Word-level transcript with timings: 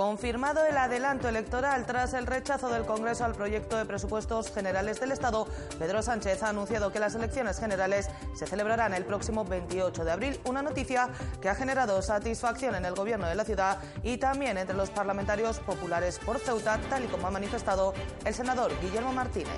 Confirmado 0.00 0.64
el 0.64 0.78
adelanto 0.78 1.28
electoral 1.28 1.84
tras 1.84 2.14
el 2.14 2.26
rechazo 2.26 2.70
del 2.70 2.86
Congreso 2.86 3.26
al 3.26 3.34
proyecto 3.34 3.76
de 3.76 3.84
presupuestos 3.84 4.50
generales 4.50 4.98
del 4.98 5.12
Estado, 5.12 5.46
Pedro 5.78 6.00
Sánchez 6.00 6.42
ha 6.42 6.48
anunciado 6.48 6.90
que 6.90 6.98
las 6.98 7.14
elecciones 7.14 7.60
generales 7.60 8.08
se 8.32 8.46
celebrarán 8.46 8.94
el 8.94 9.04
próximo 9.04 9.44
28 9.44 10.02
de 10.06 10.10
abril, 10.10 10.40
una 10.46 10.62
noticia 10.62 11.10
que 11.42 11.50
ha 11.50 11.54
generado 11.54 12.00
satisfacción 12.00 12.76
en 12.76 12.86
el 12.86 12.94
gobierno 12.94 13.28
de 13.28 13.34
la 13.34 13.44
ciudad 13.44 13.76
y 14.02 14.16
también 14.16 14.56
entre 14.56 14.74
los 14.74 14.88
parlamentarios 14.88 15.58
populares 15.58 16.18
por 16.18 16.38
Ceuta, 16.38 16.80
tal 16.88 17.04
y 17.04 17.08
como 17.08 17.26
ha 17.26 17.30
manifestado 17.30 17.92
el 18.24 18.32
senador 18.32 18.72
Guillermo 18.80 19.12
Martínez. 19.12 19.50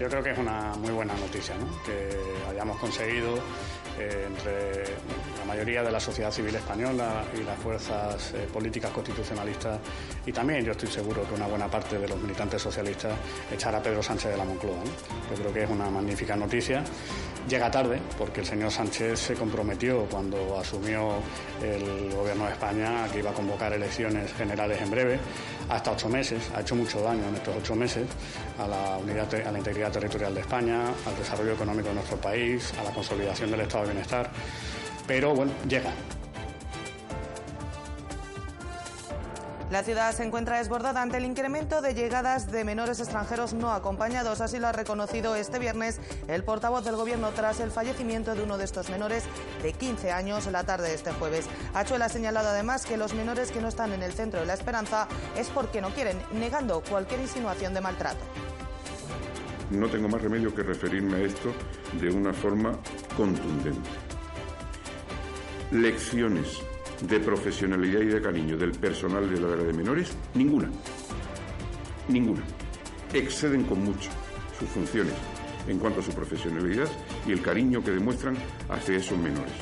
Yo 0.00 0.08
creo 0.08 0.22
que 0.22 0.30
es 0.30 0.38
una 0.38 0.72
muy 0.78 0.92
buena 0.92 1.12
noticia 1.12 1.56
que 1.84 2.08
hayamos 2.48 2.78
conseguido 2.78 3.34
eh, 3.98 4.28
entre 4.28 4.84
mayoría 5.50 5.82
de 5.82 5.90
la 5.90 5.98
sociedad 5.98 6.30
civil 6.30 6.54
española 6.54 7.24
y 7.34 7.42
las 7.42 7.58
fuerzas 7.58 8.32
eh, 8.34 8.46
políticas 8.52 8.92
constitucionalistas 8.92 9.80
y 10.24 10.30
también 10.30 10.64
yo 10.64 10.70
estoy 10.70 10.88
seguro 10.88 11.24
que 11.24 11.34
una 11.34 11.48
buena 11.48 11.66
parte 11.66 11.98
de 11.98 12.06
los 12.06 12.20
militantes 12.20 12.62
socialistas 12.62 13.14
echar 13.52 13.74
a 13.74 13.82
Pedro 13.82 14.00
Sánchez 14.00 14.30
de 14.30 14.36
la 14.36 14.44
Moncloa. 14.44 14.84
Yo 15.28 15.36
creo 15.36 15.52
que 15.52 15.64
es 15.64 15.70
una 15.70 15.90
magnífica 15.90 16.36
noticia. 16.36 16.84
Llega 17.48 17.68
tarde 17.68 17.98
porque 18.16 18.40
el 18.40 18.46
señor 18.46 18.70
Sánchez 18.70 19.18
se 19.18 19.34
comprometió 19.34 20.04
cuando 20.04 20.56
asumió 20.56 21.14
el 21.60 22.14
gobierno 22.14 22.44
de 22.44 22.52
España 22.52 23.08
que 23.10 23.18
iba 23.18 23.30
a 23.30 23.34
convocar 23.34 23.72
elecciones 23.72 24.32
generales 24.34 24.80
en 24.80 24.90
breve, 24.90 25.18
hasta 25.68 25.90
ocho 25.90 26.08
meses. 26.08 26.48
Ha 26.54 26.60
hecho 26.60 26.76
mucho 26.76 27.02
daño 27.02 27.26
en 27.28 27.34
estos 27.34 27.56
ocho 27.56 27.74
meses 27.74 28.06
a 28.56 28.68
la, 28.68 28.98
unidad, 28.98 29.34
a 29.34 29.50
la 29.50 29.58
integridad 29.58 29.90
territorial 29.90 30.32
de 30.32 30.42
España, 30.42 30.84
al 31.06 31.16
desarrollo 31.18 31.54
económico 31.54 31.88
de 31.88 31.94
nuestro 31.94 32.18
país, 32.18 32.72
a 32.78 32.84
la 32.84 32.90
consolidación 32.92 33.50
del 33.50 33.62
Estado 33.62 33.84
de 33.86 33.92
Bienestar. 33.94 34.30
Pero 35.10 35.34
bueno, 35.34 35.50
llega. 35.68 35.90
La 39.68 39.82
ciudad 39.82 40.14
se 40.14 40.22
encuentra 40.22 40.58
desbordada 40.58 41.02
ante 41.02 41.16
el 41.16 41.24
incremento 41.24 41.82
de 41.82 41.94
llegadas 41.94 42.52
de 42.52 42.62
menores 42.62 43.00
extranjeros 43.00 43.52
no 43.52 43.72
acompañados. 43.72 44.40
Así 44.40 44.60
lo 44.60 44.68
ha 44.68 44.72
reconocido 44.72 45.34
este 45.34 45.58
viernes 45.58 46.00
el 46.28 46.44
portavoz 46.44 46.84
del 46.84 46.94
Gobierno 46.94 47.30
tras 47.30 47.58
el 47.58 47.72
fallecimiento 47.72 48.36
de 48.36 48.44
uno 48.44 48.56
de 48.56 48.62
estos 48.62 48.88
menores 48.88 49.24
de 49.64 49.72
15 49.72 50.12
años 50.12 50.46
la 50.46 50.62
tarde 50.62 50.86
de 50.86 50.94
este 50.94 51.10
jueves. 51.10 51.46
Achuel 51.74 52.02
ha 52.02 52.08
señalado 52.08 52.48
además 52.48 52.86
que 52.86 52.96
los 52.96 53.12
menores 53.12 53.50
que 53.50 53.60
no 53.60 53.66
están 53.66 53.92
en 53.92 54.04
el 54.04 54.12
centro 54.12 54.38
de 54.38 54.46
la 54.46 54.54
esperanza 54.54 55.08
es 55.36 55.48
porque 55.48 55.80
no 55.80 55.90
quieren, 55.90 56.18
negando 56.34 56.84
cualquier 56.88 57.18
insinuación 57.18 57.74
de 57.74 57.80
maltrato. 57.80 58.20
No 59.72 59.88
tengo 59.88 60.08
más 60.08 60.22
remedio 60.22 60.54
que 60.54 60.62
referirme 60.62 61.16
a 61.16 61.20
esto 61.22 61.52
de 62.00 62.10
una 62.10 62.32
forma 62.32 62.78
contundente. 63.16 64.09
Lecciones 65.72 66.60
de 67.08 67.20
profesionalidad 67.20 68.00
y 68.00 68.06
de 68.06 68.20
cariño 68.20 68.56
del 68.56 68.72
personal 68.72 69.32
de 69.32 69.40
la 69.40 69.52
área 69.52 69.66
de 69.66 69.72
menores? 69.72 70.16
Ninguna. 70.34 70.68
Ninguna. 72.08 72.42
Exceden 73.12 73.62
con 73.62 73.84
mucho 73.84 74.10
sus 74.58 74.68
funciones 74.68 75.14
en 75.68 75.78
cuanto 75.78 76.00
a 76.00 76.02
su 76.02 76.10
profesionalidad 76.10 76.88
y 77.24 77.30
el 77.30 77.40
cariño 77.40 77.84
que 77.84 77.92
demuestran 77.92 78.36
hacia 78.68 78.96
esos 78.96 79.16
menores. 79.16 79.52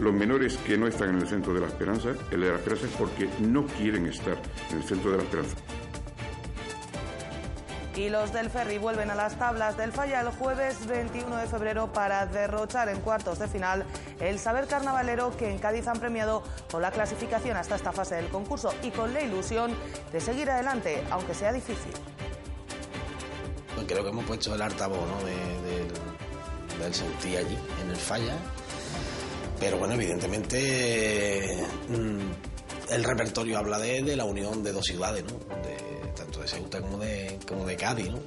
Los 0.00 0.12
menores 0.12 0.56
que 0.56 0.76
no 0.76 0.88
están 0.88 1.10
en 1.10 1.20
el 1.20 1.28
centro 1.28 1.54
de 1.54 1.60
la 1.60 1.68
esperanza, 1.68 2.14
el 2.32 2.40
de 2.40 2.48
la 2.48 2.56
esperanza 2.56 2.86
es 2.86 2.92
porque 2.94 3.28
no 3.38 3.64
quieren 3.64 4.06
estar 4.06 4.36
en 4.72 4.78
el 4.78 4.82
centro 4.82 5.12
de 5.12 5.18
la 5.18 5.22
esperanza. 5.22 5.56
Y 7.96 8.08
los 8.08 8.32
del 8.32 8.50
Ferry 8.50 8.78
vuelven 8.78 9.10
a 9.10 9.14
las 9.14 9.38
tablas 9.38 9.76
del 9.76 9.92
Falla 9.92 10.20
el 10.20 10.30
jueves 10.30 10.84
21 10.86 11.36
de 11.36 11.46
febrero 11.46 11.92
para 11.92 12.26
derrochar 12.26 12.88
en 12.88 13.00
cuartos 13.00 13.38
de 13.38 13.46
final 13.46 13.84
el 14.18 14.40
saber 14.40 14.66
carnavalero 14.66 15.36
que 15.36 15.48
en 15.48 15.58
Cádiz 15.58 15.86
han 15.86 16.00
premiado 16.00 16.42
con 16.72 16.82
la 16.82 16.90
clasificación 16.90 17.56
hasta 17.56 17.76
esta 17.76 17.92
fase 17.92 18.16
del 18.16 18.28
concurso 18.28 18.74
y 18.82 18.90
con 18.90 19.14
la 19.14 19.20
ilusión 19.20 19.72
de 20.12 20.20
seguir 20.20 20.50
adelante, 20.50 21.04
aunque 21.10 21.34
sea 21.34 21.52
difícil. 21.52 21.92
Creo 23.86 24.02
que 24.02 24.10
hemos 24.10 24.24
puesto 24.24 24.54
el 24.54 24.62
altavoz 24.62 25.06
del 26.80 26.94
sentir 26.94 27.38
allí, 27.38 27.56
en 27.82 27.90
el 27.90 27.96
Falla. 27.96 28.34
Pero 29.60 29.78
bueno, 29.78 29.94
evidentemente 29.94 31.64
mm, 31.88 32.92
el 32.92 33.04
repertorio 33.04 33.58
habla 33.58 33.78
de, 33.78 34.16
la 34.16 34.24
unión 34.24 34.64
de 34.64 34.72
dos 34.72 34.84
ciudades, 34.84 35.24
¿no? 35.24 35.38
Tanto 36.14 36.40
de 36.40 36.48
Ceuta 36.48 36.80
como 36.80 36.98
de, 36.98 37.38
como 37.46 37.66
de 37.66 37.76
Cádiz, 37.76 38.10
¿no? 38.10 38.18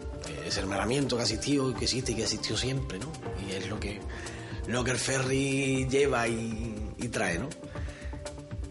Ese 0.45 0.59
hermanamiento 0.59 1.15
que 1.15 1.21
ha 1.21 1.25
existido 1.25 1.73
que 1.73 1.85
existe 1.85 2.11
y 2.11 2.15
que 2.15 2.23
existió 2.23 2.57
siempre, 2.57 2.99
¿no? 2.99 3.11
Y 3.47 3.53
es 3.53 3.67
lo 3.67 3.79
que, 3.79 3.99
lo 4.67 4.85
el 4.85 4.97
ferry 4.97 5.87
lleva 5.89 6.27
y, 6.27 6.93
trae, 7.11 7.39
¿no? 7.39 7.49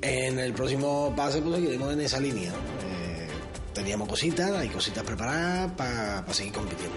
En 0.02 0.38
el 0.38 0.52
próximo 0.52 1.12
pase 1.16 1.40
pues 1.40 1.56
seguiremos 1.56 1.92
en 1.92 2.00
esa 2.00 2.20
línea. 2.20 2.50
Eh, 2.50 3.28
teníamos 3.72 4.08
cositas, 4.08 4.52
hay 4.52 4.68
cositas 4.68 5.04
preparadas 5.04 5.72
para 5.72 6.32
seguir 6.32 6.52
compitiendo. 6.52 6.96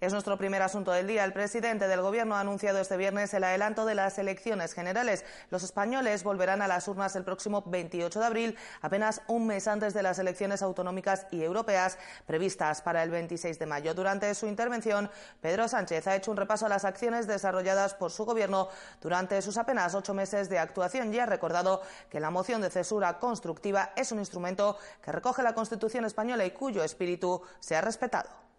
Es 0.00 0.14
nuestro 0.14 0.38
primer 0.38 0.62
asunto 0.62 0.92
del 0.92 1.06
día. 1.06 1.24
El 1.24 1.34
presidente 1.34 1.86
del 1.86 2.00
Gobierno 2.00 2.34
ha 2.34 2.40
anunciado 2.40 2.78
este 2.78 2.96
viernes 2.96 3.34
el 3.34 3.44
adelanto 3.44 3.84
de 3.84 3.94
las 3.94 4.18
elecciones 4.18 4.72
generales. 4.72 5.26
Los 5.50 5.62
españoles 5.62 6.22
volverán 6.22 6.62
a 6.62 6.68
las 6.68 6.88
urnas 6.88 7.16
el 7.16 7.24
próximo 7.24 7.62
28 7.66 8.18
de 8.18 8.24
abril, 8.24 8.58
apenas 8.80 9.20
un 9.28 9.46
mes 9.46 9.68
antes 9.68 9.92
de 9.92 10.02
las 10.02 10.18
elecciones 10.18 10.62
autonómicas 10.62 11.26
y 11.30 11.42
europeas 11.42 11.98
previstas 12.26 12.80
para 12.80 13.02
el 13.02 13.10
26 13.10 13.58
de 13.58 13.66
mayo. 13.66 13.92
Durante 13.92 14.34
su 14.34 14.46
intervención, 14.46 15.10
Pedro 15.42 15.68
Sánchez 15.68 16.06
ha 16.06 16.16
hecho 16.16 16.30
un 16.30 16.38
repaso 16.38 16.64
a 16.64 16.70
las 16.70 16.86
acciones 16.86 17.26
desarrolladas 17.26 17.92
por 17.92 18.10
su 18.10 18.24
Gobierno 18.24 18.70
durante 19.02 19.42
sus 19.42 19.58
apenas 19.58 19.94
ocho 19.94 20.14
meses 20.14 20.48
de 20.48 20.58
actuación 20.58 21.12
y 21.12 21.18
ha 21.18 21.26
recordado 21.26 21.82
que 22.08 22.20
la 22.20 22.30
moción 22.30 22.62
de 22.62 22.70
censura 22.70 23.18
constructiva 23.18 23.92
es 23.96 24.12
un 24.12 24.18
instrumento 24.20 24.78
que 25.02 25.12
recoge 25.12 25.42
la 25.42 25.54
Constitución 25.54 26.06
española 26.06 26.46
y 26.46 26.52
cuyo 26.52 26.82
espíritu 26.82 27.42
se 27.60 27.76
ha 27.76 27.82
respetado. 27.82 28.49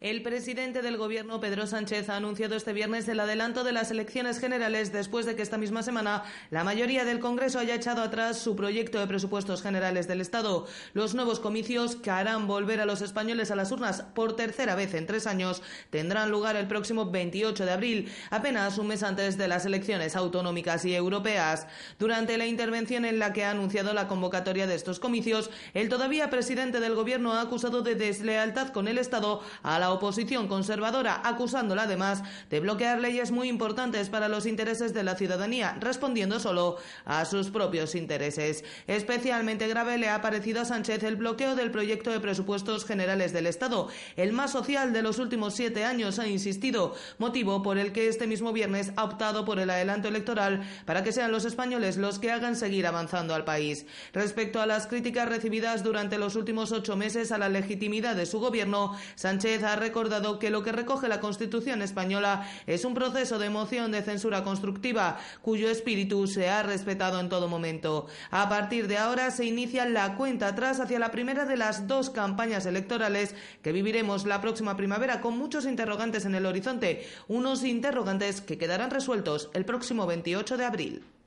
El 0.00 0.22
presidente 0.22 0.80
del 0.80 0.96
Gobierno, 0.96 1.40
Pedro 1.40 1.66
Sánchez, 1.66 2.08
ha 2.08 2.14
anunciado 2.14 2.54
este 2.54 2.72
viernes 2.72 3.08
el 3.08 3.18
adelanto 3.18 3.64
de 3.64 3.72
las 3.72 3.90
elecciones 3.90 4.38
generales 4.38 4.92
después 4.92 5.26
de 5.26 5.34
que 5.34 5.42
esta 5.42 5.58
misma 5.58 5.82
semana 5.82 6.22
la 6.50 6.62
mayoría 6.62 7.04
del 7.04 7.18
Congreso 7.18 7.58
haya 7.58 7.74
echado 7.74 8.02
atrás 8.02 8.38
su 8.38 8.54
proyecto 8.54 9.00
de 9.00 9.08
presupuestos 9.08 9.60
generales 9.60 10.06
del 10.06 10.20
Estado. 10.20 10.68
Los 10.92 11.16
nuevos 11.16 11.40
comicios 11.40 11.96
que 11.96 12.12
harán 12.12 12.46
volver 12.46 12.80
a 12.80 12.86
los 12.86 13.02
españoles 13.02 13.50
a 13.50 13.56
las 13.56 13.72
urnas 13.72 14.02
por 14.14 14.36
tercera 14.36 14.76
vez 14.76 14.94
en 14.94 15.04
tres 15.04 15.26
años 15.26 15.62
tendrán 15.90 16.30
lugar 16.30 16.54
el 16.54 16.68
próximo 16.68 17.10
28 17.10 17.64
de 17.64 17.72
abril, 17.72 18.12
apenas 18.30 18.78
un 18.78 18.86
mes 18.86 19.02
antes 19.02 19.36
de 19.36 19.48
las 19.48 19.66
elecciones 19.66 20.14
autonómicas 20.14 20.84
y 20.84 20.94
europeas. 20.94 21.66
Durante 21.98 22.38
la 22.38 22.46
intervención 22.46 23.04
en 23.04 23.18
la 23.18 23.32
que 23.32 23.42
ha 23.42 23.50
anunciado 23.50 23.92
la 23.94 24.06
convocatoria 24.06 24.68
de 24.68 24.76
estos 24.76 25.00
comicios, 25.00 25.50
el 25.74 25.88
todavía 25.88 26.30
presidente 26.30 26.78
del 26.78 26.94
Gobierno 26.94 27.32
ha 27.32 27.40
acusado 27.40 27.82
de 27.82 27.96
deslealtad 27.96 28.68
con 28.68 28.86
el 28.86 28.98
Estado 28.98 29.42
a 29.64 29.80
la 29.80 29.87
oposición 29.92 30.48
conservadora, 30.48 31.20
acusándola 31.24 31.82
además 31.82 32.22
de 32.50 32.60
bloquear 32.60 33.00
leyes 33.00 33.30
muy 33.30 33.48
importantes 33.48 34.08
para 34.08 34.28
los 34.28 34.46
intereses 34.46 34.94
de 34.94 35.02
la 35.02 35.14
ciudadanía, 35.14 35.76
respondiendo 35.80 36.40
solo 36.40 36.76
a 37.04 37.24
sus 37.24 37.50
propios 37.50 37.94
intereses. 37.94 38.64
Especialmente 38.86 39.68
grave 39.68 39.98
le 39.98 40.08
ha 40.08 40.20
parecido 40.20 40.62
a 40.62 40.64
Sánchez 40.64 41.02
el 41.02 41.16
bloqueo 41.16 41.56
del 41.56 41.70
proyecto 41.70 42.10
de 42.10 42.20
presupuestos 42.20 42.84
generales 42.84 43.32
del 43.32 43.46
Estado, 43.46 43.88
el 44.16 44.32
más 44.32 44.52
social 44.52 44.92
de 44.92 45.02
los 45.02 45.18
últimos 45.18 45.54
siete 45.54 45.84
años, 45.84 46.18
ha 46.18 46.26
insistido, 46.26 46.94
motivo 47.18 47.62
por 47.62 47.78
el 47.78 47.92
que 47.92 48.08
este 48.08 48.26
mismo 48.26 48.52
viernes 48.52 48.92
ha 48.96 49.04
optado 49.04 49.44
por 49.44 49.58
el 49.58 49.70
adelanto 49.70 50.08
electoral 50.08 50.62
para 50.84 51.02
que 51.02 51.12
sean 51.12 51.32
los 51.32 51.44
españoles 51.44 51.96
los 51.96 52.18
que 52.18 52.30
hagan 52.30 52.56
seguir 52.56 52.86
avanzando 52.86 53.34
al 53.34 53.44
país. 53.44 53.86
Respecto 54.12 54.60
a 54.60 54.66
las 54.66 54.86
críticas 54.86 55.28
recibidas 55.28 55.82
durante 55.82 56.18
los 56.18 56.36
últimos 56.36 56.72
ocho 56.72 56.96
meses 56.96 57.32
a 57.32 57.38
la 57.38 57.48
legitimidad 57.48 58.16
de 58.16 58.26
su 58.26 58.40
gobierno, 58.40 58.96
Sánchez 59.14 59.62
ha 59.62 59.76
recordado 59.78 60.38
que 60.38 60.50
lo 60.50 60.62
que 60.62 60.72
recoge 60.72 61.08
la 61.08 61.20
Constitución 61.20 61.82
española 61.82 62.48
es 62.66 62.84
un 62.84 62.94
proceso 62.94 63.38
de 63.38 63.50
moción 63.50 63.92
de 63.92 64.02
censura 64.02 64.44
constructiva 64.44 65.18
cuyo 65.42 65.68
espíritu 65.68 66.26
se 66.26 66.48
ha 66.48 66.62
respetado 66.62 67.20
en 67.20 67.28
todo 67.28 67.48
momento. 67.48 68.06
A 68.30 68.48
partir 68.48 68.88
de 68.88 68.98
ahora 68.98 69.30
se 69.30 69.44
inicia 69.44 69.84
la 69.86 70.16
cuenta 70.16 70.48
atrás 70.48 70.80
hacia 70.80 70.98
la 70.98 71.10
primera 71.10 71.44
de 71.44 71.56
las 71.56 71.86
dos 71.86 72.10
campañas 72.10 72.66
electorales 72.66 73.34
que 73.62 73.72
viviremos 73.72 74.26
la 74.26 74.40
próxima 74.40 74.76
primavera 74.76 75.20
con 75.20 75.38
muchos 75.38 75.66
interrogantes 75.66 76.24
en 76.24 76.34
el 76.34 76.46
horizonte, 76.46 77.06
unos 77.28 77.64
interrogantes 77.64 78.40
que 78.40 78.58
quedarán 78.58 78.90
resueltos 78.90 79.50
el 79.54 79.64
próximo 79.64 80.06
28 80.06 80.56
de 80.56 80.64
abril. 80.64 81.17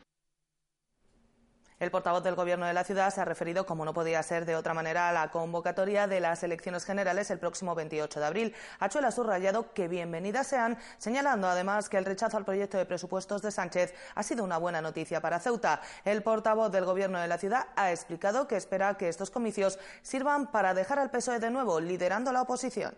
El 1.81 1.89
portavoz 1.89 2.23
del 2.23 2.35
Gobierno 2.35 2.67
de 2.67 2.73
la 2.73 2.83
ciudad 2.83 3.11
se 3.11 3.21
ha 3.21 3.25
referido, 3.25 3.65
como 3.65 3.83
no 3.85 3.91
podía 3.91 4.21
ser 4.21 4.45
de 4.45 4.55
otra 4.55 4.75
manera, 4.75 5.09
a 5.09 5.11
la 5.11 5.31
convocatoria 5.31 6.05
de 6.05 6.19
las 6.19 6.43
elecciones 6.43 6.85
generales 6.85 7.31
el 7.31 7.39
próximo 7.39 7.73
28 7.73 8.19
de 8.19 8.25
abril. 8.27 8.55
Achuel 8.77 9.05
ha 9.05 9.09
subrayado 9.09 9.73
que 9.73 9.87
bienvenidas 9.87 10.45
sean, 10.45 10.77
señalando 10.99 11.47
además 11.47 11.89
que 11.89 11.97
el 11.97 12.05
rechazo 12.05 12.37
al 12.37 12.45
proyecto 12.45 12.77
de 12.77 12.85
presupuestos 12.85 13.41
de 13.41 13.49
Sánchez 13.49 13.95
ha 14.13 14.21
sido 14.21 14.43
una 14.43 14.59
buena 14.59 14.79
noticia 14.79 15.21
para 15.21 15.39
Ceuta. 15.39 15.81
El 16.05 16.21
portavoz 16.21 16.71
del 16.71 16.85
Gobierno 16.85 17.19
de 17.19 17.27
la 17.27 17.39
ciudad 17.39 17.69
ha 17.75 17.91
explicado 17.91 18.47
que 18.47 18.57
espera 18.57 18.95
que 18.95 19.09
estos 19.09 19.31
comicios 19.31 19.79
sirvan 20.03 20.51
para 20.51 20.75
dejar 20.75 20.99
al 20.99 21.09
PSOE 21.09 21.39
de 21.39 21.49
nuevo 21.49 21.79
liderando 21.79 22.31
la 22.31 22.43
oposición. 22.43 22.93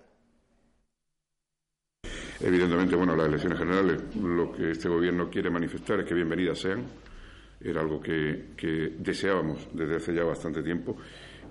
Evidentemente, 2.41 2.97
bueno, 2.97 3.15
las 3.15 3.27
elecciones 3.27 3.59
generales, 3.59 4.13
lo 4.17 4.51
que 4.51 4.71
este 4.71 4.89
Gobierno 4.89 5.29
quiere 5.29 5.49
manifestar 5.49 6.01
es 6.01 6.05
que 6.05 6.13
bienvenidas 6.13 6.59
sean 6.59 6.83
era 7.63 7.81
algo 7.81 7.99
que, 7.99 8.93
deseábamos 8.99 9.69
desde 9.73 9.95
hace 9.95 10.13
ya 10.13 10.23
bastante 10.23 10.61
tiempo 10.61 10.97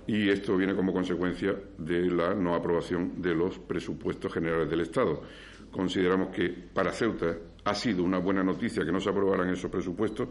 y 0.07 0.29
esto 0.29 0.57
viene 0.57 0.75
como 0.75 0.93
consecuencia 0.93 1.55
de 1.79 2.11
la 2.11 2.35
no 2.35 2.55
aprobación 2.55 3.23
de 3.23 3.35
los 3.35 3.59
presupuestos 3.59 4.33
generales 4.33 4.69
del 4.69 4.81
Estado. 4.81 5.23
Consideramos 5.71 6.35
que 6.35 6.49
para 6.49 6.93
Ceuta 6.93 7.37
ha 7.65 7.75
sido 7.75 8.03
una 8.03 8.19
buena 8.19 8.43
noticia 8.43 8.85
que 8.85 8.93
no 8.93 9.01
se 9.01 9.11
aprobaran 9.11 9.49
esos 9.51 9.71
presupuestos. 9.71 10.29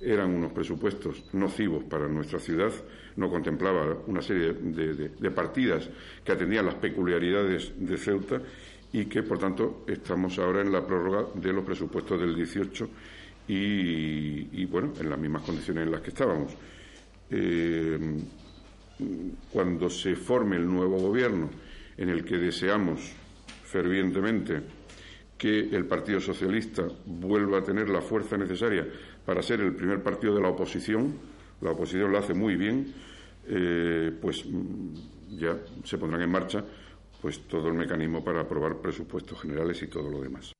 Eran 0.00 0.34
unos 0.34 0.52
presupuestos 0.52 1.32
nocivos 1.32 1.84
para 1.84 2.08
nuestra 2.08 2.40
ciudad, 2.40 2.72
no 3.16 3.30
contemplaba 3.30 4.02
una 4.08 4.20
serie 4.20 4.52
de, 4.52 5.08
de 5.10 5.30
partidas 5.30 5.88
que 6.24 6.32
atendían 6.32 6.66
las 6.66 6.74
peculiaridades 6.74 7.72
de 7.76 7.96
Ceuta 7.96 8.42
y 8.92 9.06
que, 9.06 9.22
por 9.22 9.38
tanto, 9.38 9.84
estamos 9.86 10.38
ahora 10.40 10.60
en 10.60 10.72
la 10.72 10.84
prórroga 10.84 11.26
de 11.34 11.52
los 11.52 11.64
presupuestos 11.64 12.20
del 12.20 12.34
18 12.34 12.88
y, 13.48 14.64
bueno, 14.66 14.92
en 14.98 15.10
las 15.10 15.18
mismas 15.18 15.42
condiciones 15.42 15.84
en 15.84 15.92
las 15.92 16.00
que 16.00 16.10
estábamos. 16.10 16.52
Eh, 17.30 17.98
cuando 19.52 19.90
se 19.90 20.14
forme 20.16 20.56
el 20.56 20.66
nuevo 20.66 20.98
gobierno, 20.98 21.50
en 21.96 22.08
el 22.08 22.24
que 22.24 22.38
deseamos 22.38 23.12
fervientemente 23.64 24.62
que 25.36 25.58
el 25.58 25.86
Partido 25.86 26.20
Socialista 26.20 26.84
vuelva 27.06 27.58
a 27.58 27.62
tener 27.62 27.88
la 27.88 28.00
fuerza 28.00 28.36
necesaria 28.36 28.86
para 29.24 29.42
ser 29.42 29.60
el 29.60 29.74
primer 29.74 30.02
partido 30.02 30.34
de 30.34 30.40
la 30.40 30.48
oposición, 30.48 31.18
la 31.60 31.72
oposición 31.72 32.12
lo 32.12 32.18
hace 32.18 32.34
muy 32.34 32.56
bien, 32.56 32.92
eh, 33.48 34.12
pues 34.20 34.44
mm, 34.46 35.38
ya 35.38 35.58
se 35.84 35.98
pondrán 35.98 36.22
en 36.22 36.30
marcha 36.30 36.64
pues 37.20 37.40
todo 37.48 37.68
el 37.68 37.74
mecanismo 37.74 38.24
para 38.24 38.40
aprobar 38.40 38.80
presupuestos 38.80 39.40
generales 39.40 39.82
y 39.82 39.86
todo 39.86 40.10
lo 40.10 40.20
demás. 40.20 40.52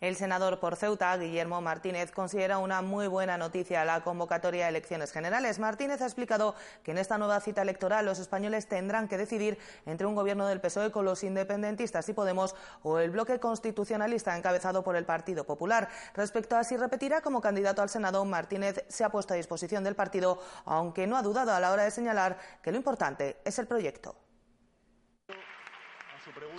El 0.00 0.16
senador 0.16 0.60
por 0.60 0.76
Ceuta, 0.76 1.14
Guillermo 1.18 1.60
Martínez, 1.60 2.10
considera 2.10 2.56
una 2.56 2.80
muy 2.80 3.06
buena 3.06 3.36
noticia 3.36 3.84
la 3.84 4.00
convocatoria 4.00 4.64
de 4.64 4.70
elecciones 4.70 5.12
generales. 5.12 5.58
Martínez 5.58 6.00
ha 6.00 6.06
explicado 6.06 6.54
que 6.82 6.92
en 6.92 6.96
esta 6.96 7.18
nueva 7.18 7.38
cita 7.40 7.60
electoral 7.60 8.06
los 8.06 8.18
españoles 8.18 8.66
tendrán 8.66 9.08
que 9.08 9.18
decidir 9.18 9.58
entre 9.84 10.06
un 10.06 10.14
gobierno 10.14 10.46
del 10.46 10.62
PSOE 10.62 10.90
con 10.90 11.04
los 11.04 11.22
independentistas 11.22 12.08
y 12.08 12.14
Podemos 12.14 12.54
o 12.82 12.98
el 12.98 13.10
bloque 13.10 13.38
constitucionalista 13.40 14.34
encabezado 14.38 14.82
por 14.82 14.96
el 14.96 15.04
Partido 15.04 15.44
Popular. 15.44 15.90
Respecto 16.14 16.56
a 16.56 16.64
si 16.64 16.78
repetirá 16.78 17.20
como 17.20 17.42
candidato 17.42 17.82
al 17.82 17.90
Senado, 17.90 18.24
Martínez 18.24 18.86
se 18.88 19.04
ha 19.04 19.10
puesto 19.10 19.34
a 19.34 19.36
disposición 19.36 19.84
del 19.84 19.96
partido, 19.96 20.40
aunque 20.64 21.06
no 21.06 21.18
ha 21.18 21.22
dudado 21.22 21.52
a 21.52 21.60
la 21.60 21.72
hora 21.72 21.84
de 21.84 21.90
señalar 21.90 22.38
que 22.62 22.70
lo 22.70 22.78
importante 22.78 23.36
es 23.44 23.58
el 23.58 23.66
proyecto. 23.66 24.16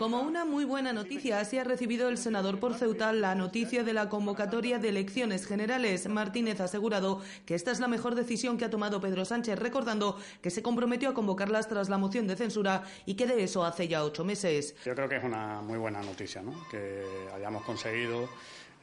Como 0.01 0.19
una 0.21 0.45
muy 0.45 0.65
buena 0.65 0.93
noticia, 0.93 1.39
así 1.39 1.59
ha 1.59 1.63
recibido 1.63 2.09
el 2.09 2.17
senador 2.17 2.59
por 2.59 2.73
Ceuta 2.73 3.13
la 3.13 3.35
noticia 3.35 3.83
de 3.83 3.93
la 3.93 4.09
convocatoria 4.09 4.79
de 4.79 4.89
elecciones 4.89 5.45
generales. 5.45 6.09
Martínez 6.09 6.59
ha 6.59 6.63
asegurado 6.63 7.21
que 7.45 7.53
esta 7.53 7.69
es 7.69 7.79
la 7.79 7.87
mejor 7.87 8.15
decisión 8.15 8.57
que 8.57 8.65
ha 8.65 8.71
tomado 8.71 8.99
Pedro 8.99 9.25
Sánchez, 9.25 9.59
recordando 9.59 10.17
que 10.41 10.49
se 10.49 10.63
comprometió 10.63 11.09
a 11.09 11.13
convocarlas 11.13 11.67
tras 11.67 11.87
la 11.87 11.99
moción 11.99 12.25
de 12.25 12.35
censura 12.35 12.81
y 13.05 13.13
que 13.13 13.27
de 13.27 13.43
eso 13.43 13.63
hace 13.63 13.87
ya 13.87 14.03
ocho 14.03 14.25
meses. 14.25 14.73
Yo 14.83 14.95
creo 14.95 15.07
que 15.07 15.17
es 15.17 15.23
una 15.23 15.61
muy 15.61 15.77
buena 15.77 16.01
noticia, 16.01 16.41
¿no? 16.41 16.67
que 16.71 17.05
hayamos 17.35 17.63
conseguido 17.63 18.27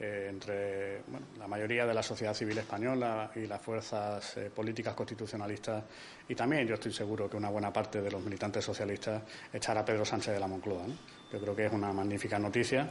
eh, 0.00 0.26
entre 0.30 1.02
la 1.38 1.48
mayoría 1.48 1.84
de 1.84 1.92
la 1.92 2.02
sociedad 2.02 2.32
civil 2.32 2.56
española 2.58 3.30
y 3.34 3.46
las 3.46 3.60
fuerzas 3.60 4.36
eh, 4.36 4.50
políticas 4.54 4.94
constitucionalistas 4.94 5.82
y 6.28 6.34
también 6.34 6.66
yo 6.66 6.74
estoy 6.74 6.92
seguro 6.92 7.28
que 7.28 7.36
una 7.36 7.50
buena 7.50 7.72
parte 7.72 8.00
de 8.00 8.10
los 8.10 8.22
militantes 8.22 8.64
socialistas 8.64 9.22
echar 9.52 9.76
a 9.76 9.84
Pedro 9.84 10.04
Sánchez 10.04 10.34
de 10.34 10.40
la 10.40 10.46
Moncloa. 10.46 10.86
Yo 11.32 11.40
creo 11.40 11.56
que 11.56 11.66
es 11.66 11.72
una 11.72 11.92
magnífica 11.92 12.38
noticia. 12.38 12.88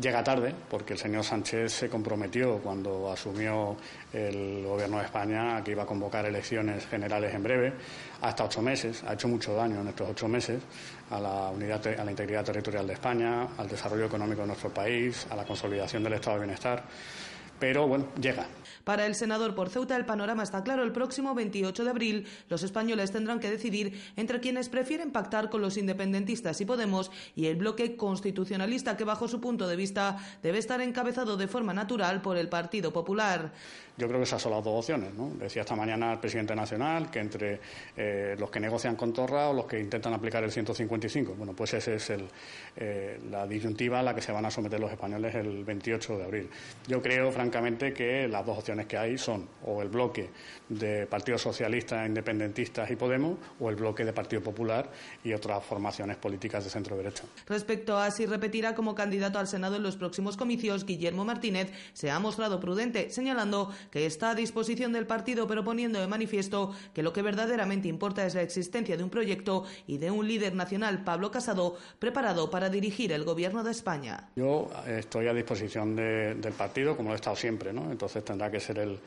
Llega 0.00 0.22
tarde 0.22 0.54
porque 0.70 0.92
el 0.92 0.98
señor 0.98 1.24
Sánchez 1.24 1.72
se 1.72 1.88
comprometió 1.88 2.58
cuando 2.58 3.10
asumió 3.10 3.76
el 4.12 4.64
gobierno 4.64 4.98
de 4.98 5.04
España 5.06 5.56
a 5.56 5.64
que 5.64 5.72
iba 5.72 5.82
a 5.82 5.86
convocar 5.86 6.24
elecciones 6.24 6.86
generales 6.86 7.34
en 7.34 7.42
breve, 7.42 7.72
hasta 8.20 8.44
ocho 8.44 8.62
meses. 8.62 9.02
Ha 9.02 9.14
hecho 9.14 9.26
mucho 9.26 9.54
daño 9.54 9.80
en 9.80 9.88
estos 9.88 10.08
ocho 10.08 10.28
meses 10.28 10.62
a 11.10 11.18
la 11.18 11.50
unidad, 11.50 11.84
a 11.98 12.04
la 12.04 12.12
integridad 12.12 12.44
territorial 12.44 12.86
de 12.86 12.92
España, 12.92 13.48
al 13.58 13.66
desarrollo 13.66 14.06
económico 14.06 14.42
de 14.42 14.46
nuestro 14.46 14.70
país, 14.70 15.26
a 15.30 15.34
la 15.34 15.44
consolidación 15.44 16.04
del 16.04 16.12
estado 16.12 16.36
de 16.36 16.44
bienestar. 16.44 16.84
Pero 17.58 17.86
bueno, 17.86 18.06
llega. 18.20 18.46
Para 18.84 19.04
el 19.04 19.14
senador 19.14 19.54
por 19.54 19.68
Ceuta 19.68 19.96
el 19.96 20.06
panorama 20.06 20.42
está 20.42 20.62
claro. 20.62 20.82
El 20.82 20.92
próximo 20.92 21.34
28 21.34 21.84
de 21.84 21.90
abril 21.90 22.26
los 22.48 22.62
españoles 22.62 23.12
tendrán 23.12 23.38
que 23.38 23.50
decidir 23.50 24.00
entre 24.16 24.40
quienes 24.40 24.68
prefieren 24.68 25.10
pactar 25.10 25.50
con 25.50 25.60
los 25.60 25.76
independentistas 25.76 26.60
y 26.60 26.64
Podemos 26.64 27.10
y 27.36 27.46
el 27.46 27.56
bloque 27.56 27.96
constitucionalista 27.96 28.96
que 28.96 29.04
bajo 29.04 29.28
su 29.28 29.40
punto 29.40 29.66
de 29.68 29.76
vista 29.76 30.16
debe 30.42 30.58
estar 30.58 30.80
encabezado 30.80 31.36
de 31.36 31.48
forma 31.48 31.74
natural 31.74 32.22
por 32.22 32.36
el 32.36 32.48
Partido 32.48 32.92
Popular. 32.92 33.52
Yo 33.98 34.06
creo 34.06 34.20
que 34.20 34.24
esas 34.24 34.40
son 34.40 34.52
las 34.52 34.62
dos 34.62 34.78
opciones. 34.78 35.10
Decía 35.40 35.62
esta 35.62 35.74
mañana 35.74 36.12
el 36.12 36.20
presidente 36.20 36.54
nacional 36.54 37.10
que 37.10 37.18
entre 37.18 37.60
eh, 37.96 38.36
los 38.38 38.48
que 38.48 38.60
negocian 38.60 38.94
con 38.94 39.12
Torra 39.12 39.48
o 39.48 39.52
los 39.52 39.66
que 39.66 39.80
intentan 39.80 40.14
aplicar 40.14 40.44
el 40.44 40.52
155. 40.52 41.34
Bueno, 41.34 41.52
pues 41.52 41.74
esa 41.74 41.92
es 41.92 42.12
eh, 42.76 43.18
la 43.28 43.44
disyuntiva 43.44 43.98
a 43.98 44.02
la 44.04 44.14
que 44.14 44.22
se 44.22 44.30
van 44.30 44.44
a 44.44 44.52
someter 44.52 44.78
los 44.78 44.92
españoles 44.92 45.34
el 45.34 45.64
28 45.64 46.16
de 46.16 46.24
abril. 46.24 46.48
Yo 46.86 47.02
creo, 47.02 47.32
francamente, 47.32 47.92
que 47.92 48.28
las 48.28 48.46
dos 48.46 48.58
opciones 48.58 48.86
que 48.86 48.96
hay 48.96 49.18
son 49.18 49.48
o 49.64 49.82
el 49.82 49.88
bloque 49.88 50.30
de 50.68 51.06
Partido 51.06 51.36
Socialista, 51.36 52.06
Independentistas 52.06 52.88
y 52.92 52.96
Podemos 52.96 53.36
o 53.58 53.68
el 53.68 53.74
bloque 53.74 54.04
de 54.04 54.12
Partido 54.12 54.42
Popular 54.42 54.90
y 55.24 55.32
otras 55.32 55.64
formaciones 55.64 56.16
políticas 56.18 56.62
de 56.62 56.70
centro 56.70 56.96
derecha. 56.96 57.24
Respecto 57.46 57.98
a 57.98 58.12
si 58.12 58.26
repetirá 58.26 58.76
como 58.76 58.94
candidato 58.94 59.40
al 59.40 59.48
Senado 59.48 59.76
en 59.76 59.82
los 59.82 59.96
próximos 59.96 60.36
comicios, 60.36 60.84
Guillermo 60.84 61.24
Martínez 61.24 61.72
se 61.94 62.10
ha 62.10 62.18
mostrado 62.20 62.60
prudente, 62.60 63.10
señalando 63.10 63.72
que 63.90 64.06
está 64.06 64.30
a 64.30 64.34
disposición 64.34 64.92
del 64.92 65.06
partido, 65.06 65.46
pero 65.46 65.64
poniendo 65.64 66.00
de 66.00 66.06
manifiesto 66.06 66.74
que 66.92 67.02
lo 67.02 67.12
que 67.12 67.22
verdaderamente 67.22 67.88
importa 67.88 68.26
es 68.26 68.34
la 68.34 68.42
existencia 68.42 68.96
de 68.96 69.04
un 69.04 69.10
proyecto 69.10 69.64
y 69.86 69.98
de 69.98 70.10
un 70.10 70.26
líder 70.26 70.54
nacional, 70.54 71.04
Pablo 71.04 71.30
Casado, 71.30 71.76
preparado 71.98 72.50
para 72.50 72.68
dirigir 72.68 73.12
el 73.12 73.24
gobierno 73.24 73.62
de 73.62 73.70
España. 73.70 74.28
Yo 74.36 74.70
estoy 74.86 75.28
a 75.28 75.34
disposición 75.34 75.96
del 75.96 76.52
partido, 76.56 76.96
como 76.96 77.10
lo 77.10 77.14
he 77.14 77.16
estado 77.16 77.36
siempre, 77.36 77.72
¿no? 77.72 77.90
Entonces 77.90 78.24
tendrá 78.24 78.50
que 78.50 78.60
ser 78.60 78.78
el, 78.78 79.00